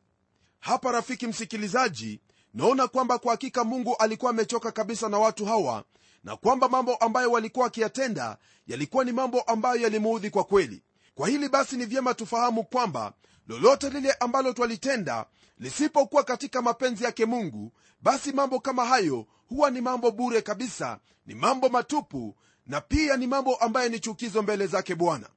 Hapa 0.60 0.92
rafiki 0.92 1.28
msikilizaji 1.28 2.20
naona 2.54 2.88
kwamba 2.88 3.18
kwa 3.18 3.32
hakika 3.32 3.64
mungu 3.64 3.96
alikuwa 3.96 4.32
amechoka 4.32 4.72
kabisa 4.72 5.10
na 5.10 5.20
watu 5.20 5.46
hawa 5.46 5.84
na 6.24 6.36
kwamba 6.36 6.70
mambo 6.70 6.96
ambayo 6.96 7.32
walikuwa 7.32 7.64
wakiyatenda 7.66 8.38
yalikuwa 8.68 9.04
ni 9.04 9.12
mambo 9.12 9.42
ambayo 9.42 9.82
yalimuudhi 9.82 10.30
kwa 10.30 10.44
kweli. 10.44 10.84
Kwa 11.16 11.28
hili 11.30 11.50
basi 11.50 11.78
ni 11.78 11.86
vyema 11.86 12.14
tufahamu 12.14 12.64
kwamba 12.64 13.14
lolote 13.48 13.90
lile 13.90 14.12
ambalo 14.12 14.54
twalitenda 14.54 15.26
lisipokuwa 15.60 16.24
katika 16.24 16.62
mapenzi 16.62 17.04
yake 17.04 17.26
mungu 17.26 17.72
basi 18.02 18.32
mambo 18.32 18.60
kama 18.60 18.86
hayo 18.86 19.26
huwa 19.50 19.70
ni 19.70 19.82
mambo 19.82 20.12
bure 20.12 20.42
kabisa 20.42 21.00
ni 21.26 21.36
mambo 21.36 21.70
matupu 21.70 22.36
na 22.68 22.82
pia 22.82 23.18
ni 23.18 23.28
mambo 23.28 23.56
ambayo 23.56 23.90
ni 23.90 24.00
chukizo 24.00 24.42
mbele 24.42 24.68
zake 24.68 24.96
bwana. 24.96 25.30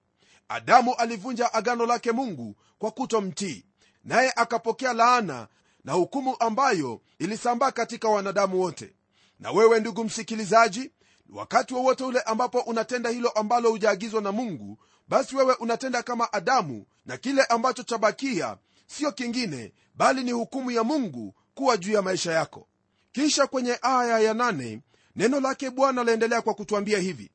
Adamu 0.49 0.95
alivunja 0.95 1.55
agano 1.55 1.87
lake 1.87 2.13
mungu 2.13 2.57
kwa 2.79 2.91
kutomtii 2.91 3.65
naye 4.05 4.33
akapokea 4.37 4.93
laana 4.93 5.49
na 5.85 5.93
hukumu 5.93 6.37
ambayo 6.41 7.01
ilisambaa 7.19 7.71
katika 7.71 8.09
wanadamu 8.09 8.61
wote 8.61 8.95
na 9.41 9.51
wewe 9.51 9.81
ndugu 9.81 10.05
msikilizaji 10.05 10.91
wakati 11.31 11.75
wowote 11.75 12.05
ule 12.05 12.21
ambapo 12.21 12.61
unatenda 12.61 13.11
hilo 13.11 13.29
ambalo 13.31 13.71
hujaagizwa 13.71 14.21
na 14.23 14.33
mungu 14.33 14.79
basi 15.09 15.37
wewe 15.37 15.55
unatenda 15.55 16.03
kama 16.03 16.33
adamu 16.33 16.87
na 17.07 17.17
kile 17.17 17.45
ambacho 17.45 17.83
chabakia 17.83 18.57
sio 18.87 19.13
kingine 19.13 19.73
bali 19.95 20.25
ni 20.25 20.33
hukumu 20.33 20.71
ya 20.71 20.85
mungu 20.85 21.35
kuwa 21.55 21.77
juu 21.77 21.93
ya 21.93 22.03
maisha 22.03 22.33
yako. 22.33 22.69
Kisha 23.13 23.47
kwenye 23.47 23.79
aya 23.83 24.19
ya 24.19 24.35
nane, 24.35 24.81
neno 25.17 25.41
lake 25.41 25.71
bwana 25.71 26.05
laendelea 26.05 26.43
kwa 26.43 26.55
kutwambia 26.55 26.99
hivi. 26.99 27.31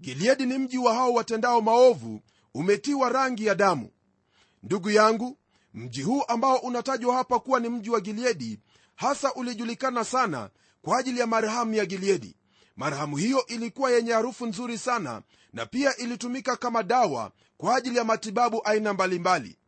Gileadi 0.00 0.46
ni 0.46 0.58
mji 0.58 0.78
wa 0.78 0.94
hao 0.94 1.12
watendao 1.12 1.60
maovu 1.60 2.20
umetiwa 2.54 3.08
rangi 3.10 3.46
ya 3.46 3.54
damu. 3.54 3.90
Ndugu 4.62 4.90
yangu 4.90 5.38
mji 5.74 6.02
huu 6.02 6.22
ambao 6.28 6.56
unatajwa 6.56 7.14
hapa 7.16 7.38
kuwa 7.38 7.60
ni 7.60 7.68
mji 7.68 7.90
wa 7.90 8.00
gileadi 8.00 8.60
hasa 8.94 9.34
ulijulikana 9.34 10.04
sana 10.04 10.50
kwa 10.86 10.98
ajili 10.98 11.20
ya 11.20 11.26
marhamu 11.26 11.74
ya 11.74 11.86
gileadi. 11.86 12.36
Marhamu 12.76 13.16
hiyo 13.16 13.46
ilikuwa 13.46 13.90
yenye 13.90 14.12
harufu 14.12 14.46
nzuri 14.46 14.78
sana 14.78 15.22
na 15.52 15.66
pia 15.66 15.96
ilitumika 15.96 16.56
kama 16.56 16.82
dawa 16.82 17.30
kwa 17.56 17.76
ajili 17.76 17.96
ya 17.96 18.04
matibabu 18.04 18.60
aina 18.64 18.92
mbalimbali. 18.92 19.58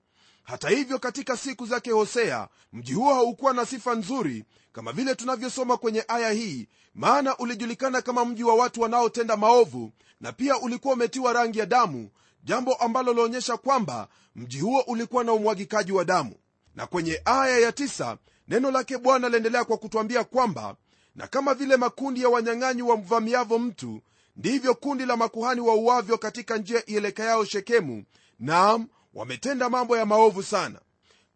Hata 0.43 0.69
hivyo 0.69 0.99
katika 0.99 1.37
siku 1.37 1.67
zake 1.67 1.91
hosea 1.91 2.49
mji 2.73 2.93
huo 2.95 3.15
haukuwa 3.15 3.55
na 3.55 3.67
sifa 3.67 3.95
nzuri 3.95 4.45
kama 4.73 4.93
vile 4.93 5.15
tunavyosoma 5.15 5.77
kwenye 5.77 6.05
aya 6.09 6.31
hii 6.31 6.69
maana 6.95 7.37
ulijulikana 7.37 8.03
kama 8.03 8.25
mji 8.25 8.45
wa 8.45 8.55
watu 8.55 8.81
wanaotenda 8.81 9.37
maovu 9.37 9.93
na 10.21 10.33
pia 10.33 10.59
ulikuwa 10.59 10.95
umetiwa 10.95 11.33
rangi 11.33 11.59
ya 11.59 11.67
damu 11.67 12.11
jambo 12.45 12.75
ambalo 12.75 13.13
laonyesha 13.15 13.57
kwamba 13.57 14.09
mji 14.37 14.61
huo 14.61 14.81
ulikuwa 14.81 15.25
na 15.25 15.33
umwagikaji 15.33 15.93
wa 15.93 16.05
damu. 16.05 16.35
Na 16.75 16.87
kwenye 16.87 17.23
aya 17.25 17.59
ya 17.59 17.73
tisa, 17.73 18.19
neno 18.49 18.71
lake 18.71 18.99
bwana 18.99 19.29
laendelea 19.29 19.65
kwa 19.65 19.77
kutwambia 19.79 20.25
kwamba 20.25 20.77
na 21.15 21.27
kama 21.27 21.55
vile 21.55 21.77
makundi 21.77 22.23
ya 22.23 22.29
wanyang'anyi 22.29 22.83
wamvamiavo 22.83 23.59
mtu 23.59 24.01
ndivyo 24.37 24.75
kundi 24.75 25.07
la 25.07 25.17
makuhani 25.17 25.61
wauavyo 25.61 26.19
katika 26.19 26.57
njia 26.57 26.83
ielekayao 26.91 27.45
shekemu. 27.45 28.05
Naam 28.39 28.87
wametenda 29.15 29.69
mambo 29.69 29.97
ya 29.97 30.07
maovu 30.07 30.43
sana. 30.43 30.81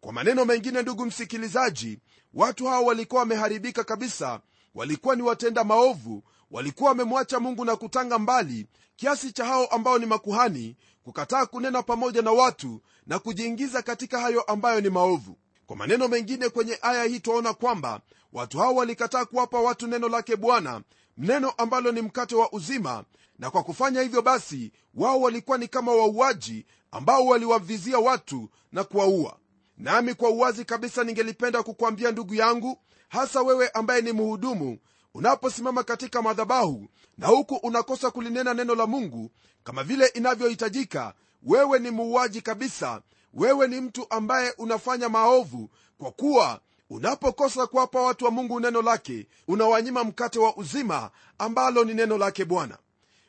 Kwa 0.01 0.13
maneno 0.13 0.45
mengine 0.45 0.81
ndugu 0.81 1.05
msikilizaji 1.05 1.99
watu 2.33 2.65
hao 2.67 2.85
walikuwa 2.85 3.19
wameharibika 3.21 3.83
kabisa. 3.83 4.39
Walikuwa 4.75 5.15
ni 5.15 5.21
watenda 5.21 5.63
maovu. 5.63 6.23
Walikuwa 6.51 6.89
wamemwacha 6.89 7.39
mungu 7.39 7.65
na 7.65 7.75
kutanga 7.75 8.19
mbali 8.19 8.67
kiasi 8.95 9.31
cha 9.31 9.45
hao 9.45 9.65
ambao 9.65 9.97
ni 9.99 10.05
makuhani 10.05 10.75
kukataa 11.03 11.45
kunena 11.45 11.83
pamoja 11.83 12.21
na 12.21 12.31
watu 12.31 12.81
na 13.07 13.19
kujiingiza 13.19 13.81
katika 13.81 14.19
hayo 14.19 14.41
ambayo 14.41 14.81
ni 14.81 14.89
maovu. 14.89 15.37
Kwa 15.65 15.75
maneno 15.75 16.07
mengine 16.07 16.49
kwenye 16.49 16.77
aya 16.81 17.03
hii 17.03 17.19
twaona 17.19 17.53
kwamba 17.53 18.01
watu 18.33 18.59
hao 18.59 18.75
walikataa 18.75 19.25
kuwapa 19.25 19.59
watu 19.59 19.87
neno 19.87 20.09
lake 20.09 20.35
bwana 20.35 20.81
neno 21.17 21.49
ambalo 21.49 21.91
ni 21.91 22.01
mkate 22.01 22.35
wa 22.35 22.51
uzima. 22.53 23.03
Na 23.39 23.51
kwa 23.51 23.63
kufanya 23.63 24.01
hivyo 24.01 24.21
basi 24.21 24.71
wao 24.95 25.21
walikuwa 25.21 25.57
ni 25.57 25.67
kama 25.67 25.91
wauaji 25.91 26.65
ambao 26.91 27.25
waliwavizia 27.25 27.99
watu 27.99 28.49
na 28.71 28.83
kuwaua. 28.83 29.37
Nami 29.77 30.13
kwa 30.13 30.29
uwazi 30.29 30.65
kabisa 30.65 31.03
ningelipenda 31.03 31.63
kukwambia 31.63 32.11
ndugu 32.11 32.35
yangu 32.35 32.77
hasa 33.09 33.41
wewe 33.41 33.69
ambaye 33.69 34.01
ni 34.01 34.11
mhudumu 34.11 34.77
unaposimama 35.13 35.83
katika 35.83 36.21
madhabahu 36.21 36.87
na 37.17 37.27
huku 37.27 37.55
unakosa 37.55 38.11
kulinena 38.11 38.53
neno 38.53 38.75
la 38.75 38.87
mungu 38.87 39.31
kama 39.63 39.83
vile 39.83 40.07
inavyohitajika 40.07 41.13
wewe 41.43 41.79
ni 41.79 41.91
muuaji 41.91 42.41
kabisa. 42.41 43.01
Wewe 43.33 43.67
ni 43.67 43.81
mtu 43.81 44.05
ambaye 44.09 44.51
unafanya 44.57 45.09
maovu 45.09 45.69
kwa 45.97 46.11
kuwa 46.11 46.59
unapokosa 46.97 47.67
kuwapa 47.67 48.01
watu 48.01 48.25
wa 48.25 48.31
mungu 48.31 48.59
neno 48.59 48.81
lake 48.81 49.27
unawanyima 49.47 50.03
mkate 50.03 50.39
wa 50.39 50.57
uzima 50.57 51.11
ambalo 51.37 51.83
ni 51.83 51.93
neno 51.93 52.17
lake 52.17 52.45
bwana. 52.45 52.77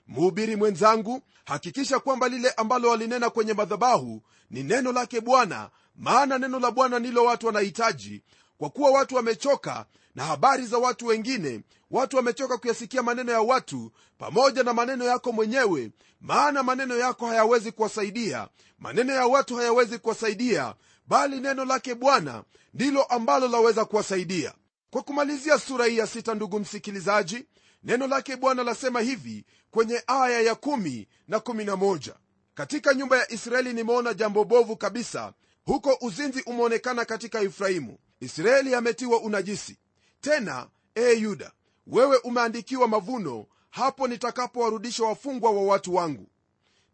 Mhubiri 0.08 0.56
mwenzangu 0.56 1.22
hakikisha 1.44 1.98
kwamba 1.98 2.28
lile 2.28 2.50
ambalo 2.50 2.88
walinena 2.90 3.30
kwenye 3.30 3.54
madhabahu 3.54 4.22
ni 4.50 4.62
neno 4.62 4.92
lake 4.92 5.20
bwana 5.20 5.70
maana 5.96 6.38
neno 6.38 6.58
la 6.60 6.70
bwana 6.70 6.98
ndilo 6.98 7.24
watu 7.24 7.46
wanahitaji 7.46 8.22
kwa 8.58 8.70
kuwa 8.70 8.90
watu 8.90 9.14
wamechoka 9.16 9.86
na 10.14 10.24
habari 10.24 10.66
za 10.66 10.78
watu 10.78 11.06
wengine 11.06 11.60
watu 11.90 12.16
wamechoka 12.16 12.58
kuyasikia 12.58 13.02
maneno 13.02 13.32
ya 13.32 13.40
watu 13.40 13.92
pamoja 14.18 14.62
na 14.62 14.72
maneno 14.72 15.04
yako 15.04 15.32
mwenyewe 15.32 15.90
maana 16.20 16.62
maneno 16.62 16.96
yako 16.96 17.26
hayawezi 17.26 17.72
kuwasaidia 17.72 18.48
maneno 18.78 19.12
ya 19.12 19.26
watu 19.26 19.56
hayawezi 19.56 19.98
kuwasaidia 19.98 20.74
bali 21.06 21.40
neno 21.40 21.64
lake 21.64 21.94
bwana 21.94 22.44
ndilo 22.74 23.02
ambalo 23.04 23.48
laweza 23.48 23.84
kuwasaidia. 23.84 24.54
Kwa 24.90 25.02
kumalizia 25.02 25.58
sura 25.58 25.86
hii 25.86 25.98
ya 25.98 26.06
sita 26.06 26.34
ndugu 26.34 26.60
msikilizaji 26.60 27.44
neno 27.84 28.06
lake 28.06 28.36
bwana 28.36 28.62
lasema 28.62 29.00
hivi 29.00 29.44
kwenye 29.70 30.02
aya 30.06 30.40
ya 30.40 30.54
kumi 30.54 31.08
na 31.28 31.40
kumi 31.40 31.64
na 31.64 31.76
moja. 31.76 32.14
Katika 32.54 32.94
nyumba 32.94 33.18
ya 33.18 33.32
israeli 33.32 33.72
nimeona 33.72 34.14
jambo 34.14 34.44
bovu 34.44 34.76
kabisa. 34.76 35.32
Huko 35.64 35.98
uzinzi 36.00 36.42
umeonekana 36.46 37.04
katika 37.04 37.40
efraimu. 37.40 37.98
Israeli 38.20 38.74
ametiwa 38.74 39.20
unajisi. 39.20 39.78
Tena 40.20 40.68
e 40.94 41.12
yuda 41.12 41.52
wewe 41.86 42.16
umeandikiwa 42.16 42.88
mavuno 42.88 43.46
hapo 43.70 44.08
nitakapowarudisha 44.08 45.04
wafungwa 45.04 45.50
wa 45.50 45.62
watu 45.62 45.94
wangu. 45.94 46.28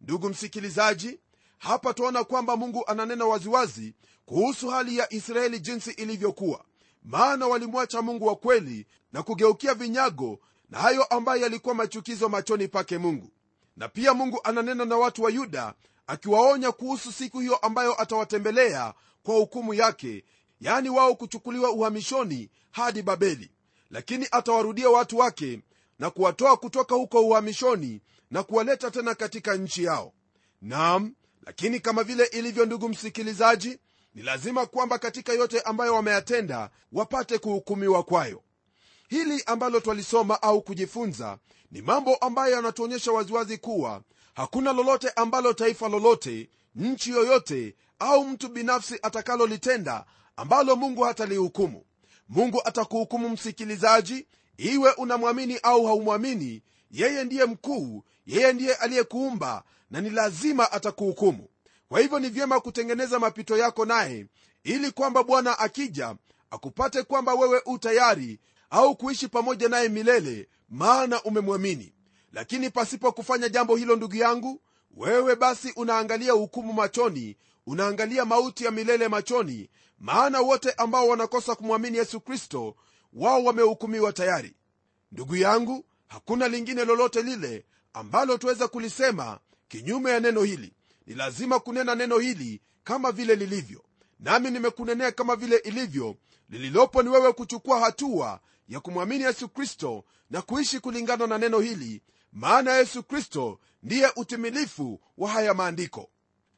Ndugu 0.01 0.29
msikilizaji 0.29 1.21
hapa 1.61 1.95
twaona 1.95 2.25
kwamba 2.25 2.57
mungu 2.57 2.85
ananena 2.87 3.25
waziwazi 3.27 3.95
kuhusu 4.27 4.69
hali 4.69 4.97
ya 4.97 5.13
israeli 5.13 5.61
jinsi 5.61 5.91
ilivyokuwa. 5.91 6.65
Maana 7.03 7.47
walimwacha 7.47 8.03
mungu 8.03 8.27
wa 8.27 8.37
kweli 8.37 8.87
na 9.13 9.23
kugeukia 9.23 9.75
vinyago 9.75 10.39
na 10.71 10.79
hayo 10.79 11.05
ambayo 11.05 11.43
yalikuwa 11.43 11.75
machukizo 11.75 12.29
machoni 12.29 12.69
pake 12.69 12.99
mungu. 12.99 13.31
Na 13.77 13.89
pia 13.89 14.15
mungu 14.15 14.41
ananena 14.45 14.85
na 14.85 14.97
watu 14.97 15.23
wa 15.23 15.31
yuda 15.31 15.75
akiwaonya 16.07 16.73
kuhusu 16.73 17.13
siku 17.13 17.41
hiyo 17.41 17.57
ambayo 17.57 18.03
atawatembelea 18.03 18.95
kwa 19.23 19.35
hukumu 19.35 19.75
yake 19.75 20.25
yaani 20.61 20.91
wao 20.91 21.15
kuchukuliwa 21.15 21.71
uhamishoni 21.71 22.51
hadi 22.71 23.03
babeli. 23.03 23.51
Lakini 23.91 24.27
atawarudia 24.31 24.91
watu 24.91 25.19
wake 25.19 25.61
na 25.99 26.11
kuwatoa 26.11 26.57
kutoka 26.57 26.95
huko 26.95 27.21
uhamishoni 27.21 28.01
na 28.31 28.43
kuwaleta 28.43 28.91
tena 28.91 29.15
katika 29.15 29.55
nchi 29.55 29.85
yao. 29.85 30.13
Nam 30.63 31.15
lakini 31.47 31.81
kama 31.81 32.05
vile 32.05 32.25
ilivyo 32.25 32.67
ndugu 32.67 32.89
msikilizaji 32.89 33.79
ni 34.15 34.23
lazima 34.23 34.67
kwamba 34.67 34.99
katika 34.99 35.33
yote 35.33 35.61
ambayo 35.61 35.95
wameyatenda 35.95 36.71
wapate 36.93 37.39
kuhukumiwa 37.39 38.03
kwayo. 38.03 38.43
Hili 39.09 39.43
ambalo 39.47 39.81
twalisoma 39.81 40.43
au 40.43 40.63
kujifunza 40.63 41.39
ni 41.71 41.83
mambo 41.83 42.15
ambayo 42.17 42.55
yanatuonyesha 42.55 43.13
waziwazi 43.13 43.59
kuwa 43.59 44.03
hakuna 44.35 44.73
lolote 44.73 45.09
ambalo 45.17 45.53
taifa 45.53 45.89
lolote 45.89 46.51
nchi 46.75 47.11
yoyote 47.11 47.75
au 47.99 48.25
mtu 48.29 48.49
binafsi 48.49 48.99
atakalolitenda 49.03 50.05
ambalo 50.37 50.77
mungu 50.77 51.03
hatalihukumu. 51.03 51.85
Mungu 52.29 52.63
atakuhukumu 52.65 53.29
msikilizaji 53.29 54.27
iwe 54.57 54.93
unamwamini 54.93 55.59
au 55.63 55.87
haumwamini 55.87 56.63
yeye 56.91 57.25
ndiye 57.25 57.45
mkuu 57.45 58.05
yeye 58.27 58.53
ndiye 58.53 58.75
aliyekuumba 58.75 59.63
na 59.91 60.01
ni 60.01 60.11
lazima 60.11 60.73
atakuhukumu. 60.73 61.49
Kwa 61.89 62.01
hivyo 62.01 62.19
ni 62.19 62.29
vyema 62.29 62.61
kutengeneza 62.61 63.19
mapito 63.19 63.57
yako 63.57 63.85
naye 63.85 64.27
ili 64.65 64.91
kwamba 64.91 65.23
bwana 65.23 65.59
akija 65.59 66.17
akupate 66.51 67.03
kwamba 67.03 67.35
wewe 67.35 67.63
u 67.67 67.79
tayari 67.79 68.41
au 68.71 68.97
kuishi 68.97 69.29
pamoja 69.29 69.69
naye 69.69 69.89
milele 69.89 70.49
maana 70.69 71.23
umemwamini. 71.23 71.95
Lakini 72.33 72.71
pasipo 72.71 73.13
kufanya 73.13 73.49
jambo 73.49 73.77
hilo 73.77 73.97
ndugu 73.97 74.17
yangu 74.17 74.61
wewe 74.97 75.37
basi 75.37 75.73
unaangalia 75.77 76.33
hukumu 76.33 76.73
machoni 76.73 77.37
unaangalia 77.67 78.25
mauti 78.25 78.65
ya 78.65 78.71
milele 78.71 79.09
machoni 79.09 79.71
maana 79.99 80.41
wote 80.41 80.73
ambao 80.73 81.09
wanakosa 81.09 81.55
kumwamini 81.55 81.99
yesu 81.99 82.21
kristo 82.21 82.77
wao 83.13 83.45
wamehukumiwa 83.45 84.13
tayari. 84.13 84.55
Ndugu 85.13 85.37
yangu 85.37 85.85
hakuna 86.09 86.49
lingine 86.49 86.85
lolote 86.85 87.23
lile 87.23 87.65
ambalo 87.93 88.39
tuweza 88.39 88.69
kulisema 88.69 89.39
kinyume 89.71 90.11
ya 90.11 90.21
neno 90.21 90.43
hili. 90.43 90.73
Ni 91.07 91.15
lazima 91.15 91.61
kunena 91.61 91.95
neno 91.95 92.19
hili 92.19 92.61
kama 92.85 93.13
vile 93.13 93.35
lilivyo. 93.37 93.85
Nami 94.21 94.51
nimekunenea 94.51 95.13
kama 95.13 95.37
vile 95.37 95.57
ilivyo. 95.57 96.17
Lililopo 96.49 97.03
ni 97.03 97.09
wewe 97.09 97.33
kuchukua 97.33 97.81
hatua 97.81 98.41
ya 98.69 98.81
kumwamini 98.81 99.25
yesu 99.25 99.49
kristo 99.49 100.05
na 100.31 100.43
kuishi 100.43 100.81
kulingana 100.81 101.27
na 101.27 101.39
neno 101.39 101.61
hili. 101.61 102.03
Maana 102.33 102.73
yesu 102.77 103.03
kristo 103.03 103.61
ndiye 103.83 104.13
utimilifu 104.17 105.01
wa 105.19 105.31
haya 105.31 105.55
maandiko. 105.55 106.11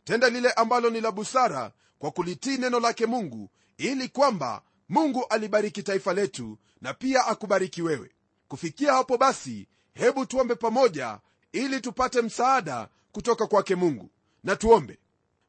Tenda 0.04 0.28
lile 0.28 0.52
ambalo 0.52 0.90
ni 0.90 1.00
la 1.00 1.12
busara 1.12 1.72
kwa 1.98 2.10
kulitii 2.10 2.56
neno 2.58 2.80
lake 2.80 3.06
mungu 3.06 3.50
ili 3.78 4.08
kwamba 4.08 4.62
mungu 4.88 5.24
alibariki 5.30 5.82
taifa 5.82 6.14
letu 6.14 6.58
na 6.80 6.94
pia 6.94 7.26
akubariki 7.26 7.82
wewe. 7.82 8.10
Kufikia 8.48 8.92
hapo 8.92 9.18
basi 9.18 9.68
hebu 9.94 10.26
tuombe 10.26 10.54
pamoja 10.54 11.18
ili 11.52 11.80
tupate 11.80 12.22
msaada 12.22 12.88
kutoka 13.12 13.46
kwake 13.46 13.74
mungu. 13.74 14.10
Na 14.44 14.56
tuombe. 14.56 14.98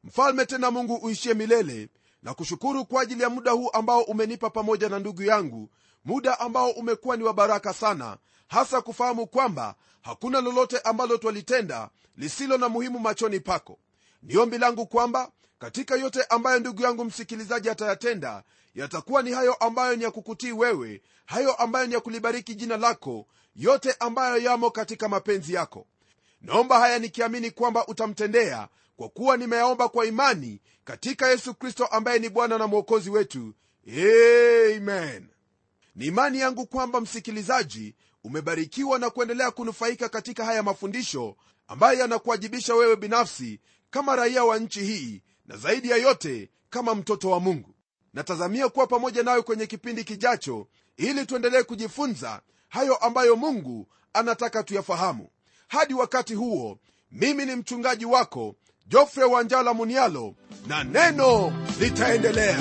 Mfalme 0.04 0.46
tena 0.46 0.70
mungu 0.70 0.94
uishie 0.94 1.34
milele 1.34 1.88
na 2.22 2.34
kushukuru 2.34 2.84
kwa 2.84 3.02
ajili 3.02 3.22
ya 3.22 3.30
muda 3.30 3.50
huu 3.50 3.70
ambao 3.72 4.02
umenipa 4.02 4.50
pamoja 4.50 4.88
na 4.88 4.98
ndugu 4.98 5.22
yangu 5.22 5.70
muda 6.04 6.40
ambao 6.40 6.70
umekuwa 6.70 7.16
ni 7.16 7.24
wa 7.24 7.34
baraka 7.34 7.72
sana 7.72 8.16
hasa 8.48 8.80
kufahamu 8.82 9.26
kwamba 9.26 9.74
hakuna 10.02 10.40
lolote 10.40 10.78
ambalo 10.78 11.16
twalitenda 11.16 11.90
lisilo 12.16 12.58
na 12.58 12.68
muhimu 12.68 12.98
machoni 12.98 13.40
pako. 13.40 13.78
Ni 14.22 14.36
ombi 14.36 14.58
langu 14.58 14.86
kwamba 14.86 15.30
katika 15.58 15.94
yote 15.96 16.22
ambayo 16.24 16.60
ndugu 16.60 16.82
yangu 16.82 17.04
msikilizaji 17.04 17.70
atayatenda 17.70 18.42
yatakuwa 18.74 19.22
ni 19.22 19.32
hayo 19.32 19.54
ambayo 19.54 19.96
ni 19.96 20.04
ya 20.04 20.10
kukutii 20.10 20.52
wewe 20.52 21.02
hayo 21.26 21.54
ambayo 21.54 21.86
ni 21.86 21.94
ya 21.94 22.00
kulibariki 22.00 22.54
jina 22.54 22.76
lako 22.76 23.26
yote 23.56 23.94
ambayo 24.00 24.36
yamo 24.38 24.70
katika 24.70 25.08
mapenzi 25.08 25.54
yako 25.54 25.86
naomba 26.44 26.78
haya 26.78 26.98
nikiamini 26.98 27.50
kwamba 27.50 27.86
utamtendea 27.86 28.68
kwa 28.96 29.08
kuwa 29.08 29.36
nimeyaomba 29.36 29.88
kwa 29.88 30.06
imani 30.06 30.60
katika 30.84 31.28
yesu 31.28 31.54
kristo 31.54 31.86
ambaye 31.86 32.18
ni 32.18 32.28
bwana 32.28 32.58
na 32.58 32.66
mwokozi 32.66 33.10
wetu. 33.10 33.54
Amen. 33.88 35.28
Ni 35.94 36.06
imani 36.06 36.38
yangu 36.38 36.66
kwamba 36.66 37.00
msikilizaji 37.00 37.94
umebarikiwa 38.24 38.98
na 38.98 39.10
kuendelea 39.10 39.50
kunufaika 39.50 40.08
katika 40.08 40.44
haya 40.44 40.62
mafundisho 40.62 41.36
ambayo 41.68 41.98
yanakuwajibisha 41.98 42.74
wewe 42.74 42.96
binafsi 42.96 43.60
kama 43.90 44.16
raia 44.16 44.44
wa 44.44 44.58
nchi 44.58 44.80
hii 44.80 45.22
na 45.46 45.56
zaidi 45.56 45.90
ya 45.90 45.96
yote 45.96 46.50
kama 46.70 46.94
mtoto 46.94 47.30
wa 47.30 47.40
mungu. 47.40 47.74
Natazamia 48.14 48.68
kuwa 48.68 48.86
pamoja 48.86 49.22
nawe 49.22 49.42
kwenye 49.42 49.66
kipindi 49.66 50.04
kijacho 50.04 50.66
ili 50.96 51.26
tuendelee 51.26 51.62
kujifunza 51.62 52.42
hayo 52.68 52.96
ambayo 52.96 53.36
mungu 53.36 53.88
anataka 54.12 54.62
tuyafahamu 54.62 55.28
hadi 55.68 55.94
wakati 55.94 56.34
huo 56.34 56.78
mimi 57.12 57.46
ni 57.46 57.56
mchungaji 57.56 58.04
wako 58.04 58.54
jofre 58.86 59.24
wanjala 59.24 59.74
munialo 59.74 60.34
na 60.66 60.84
neno 60.84 61.52
litaendelea. 61.80 62.58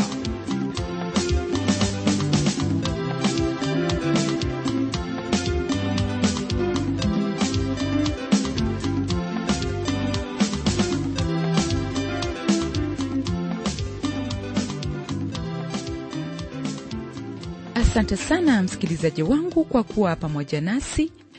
Asante 17.76 18.18
sana 18.18 18.64
msikilizaji 18.64 19.24
wangu 19.24 19.64
kwa 19.66 19.84
kuwa 19.84 20.16
pamoja 20.16 20.62
nasi 20.62 21.12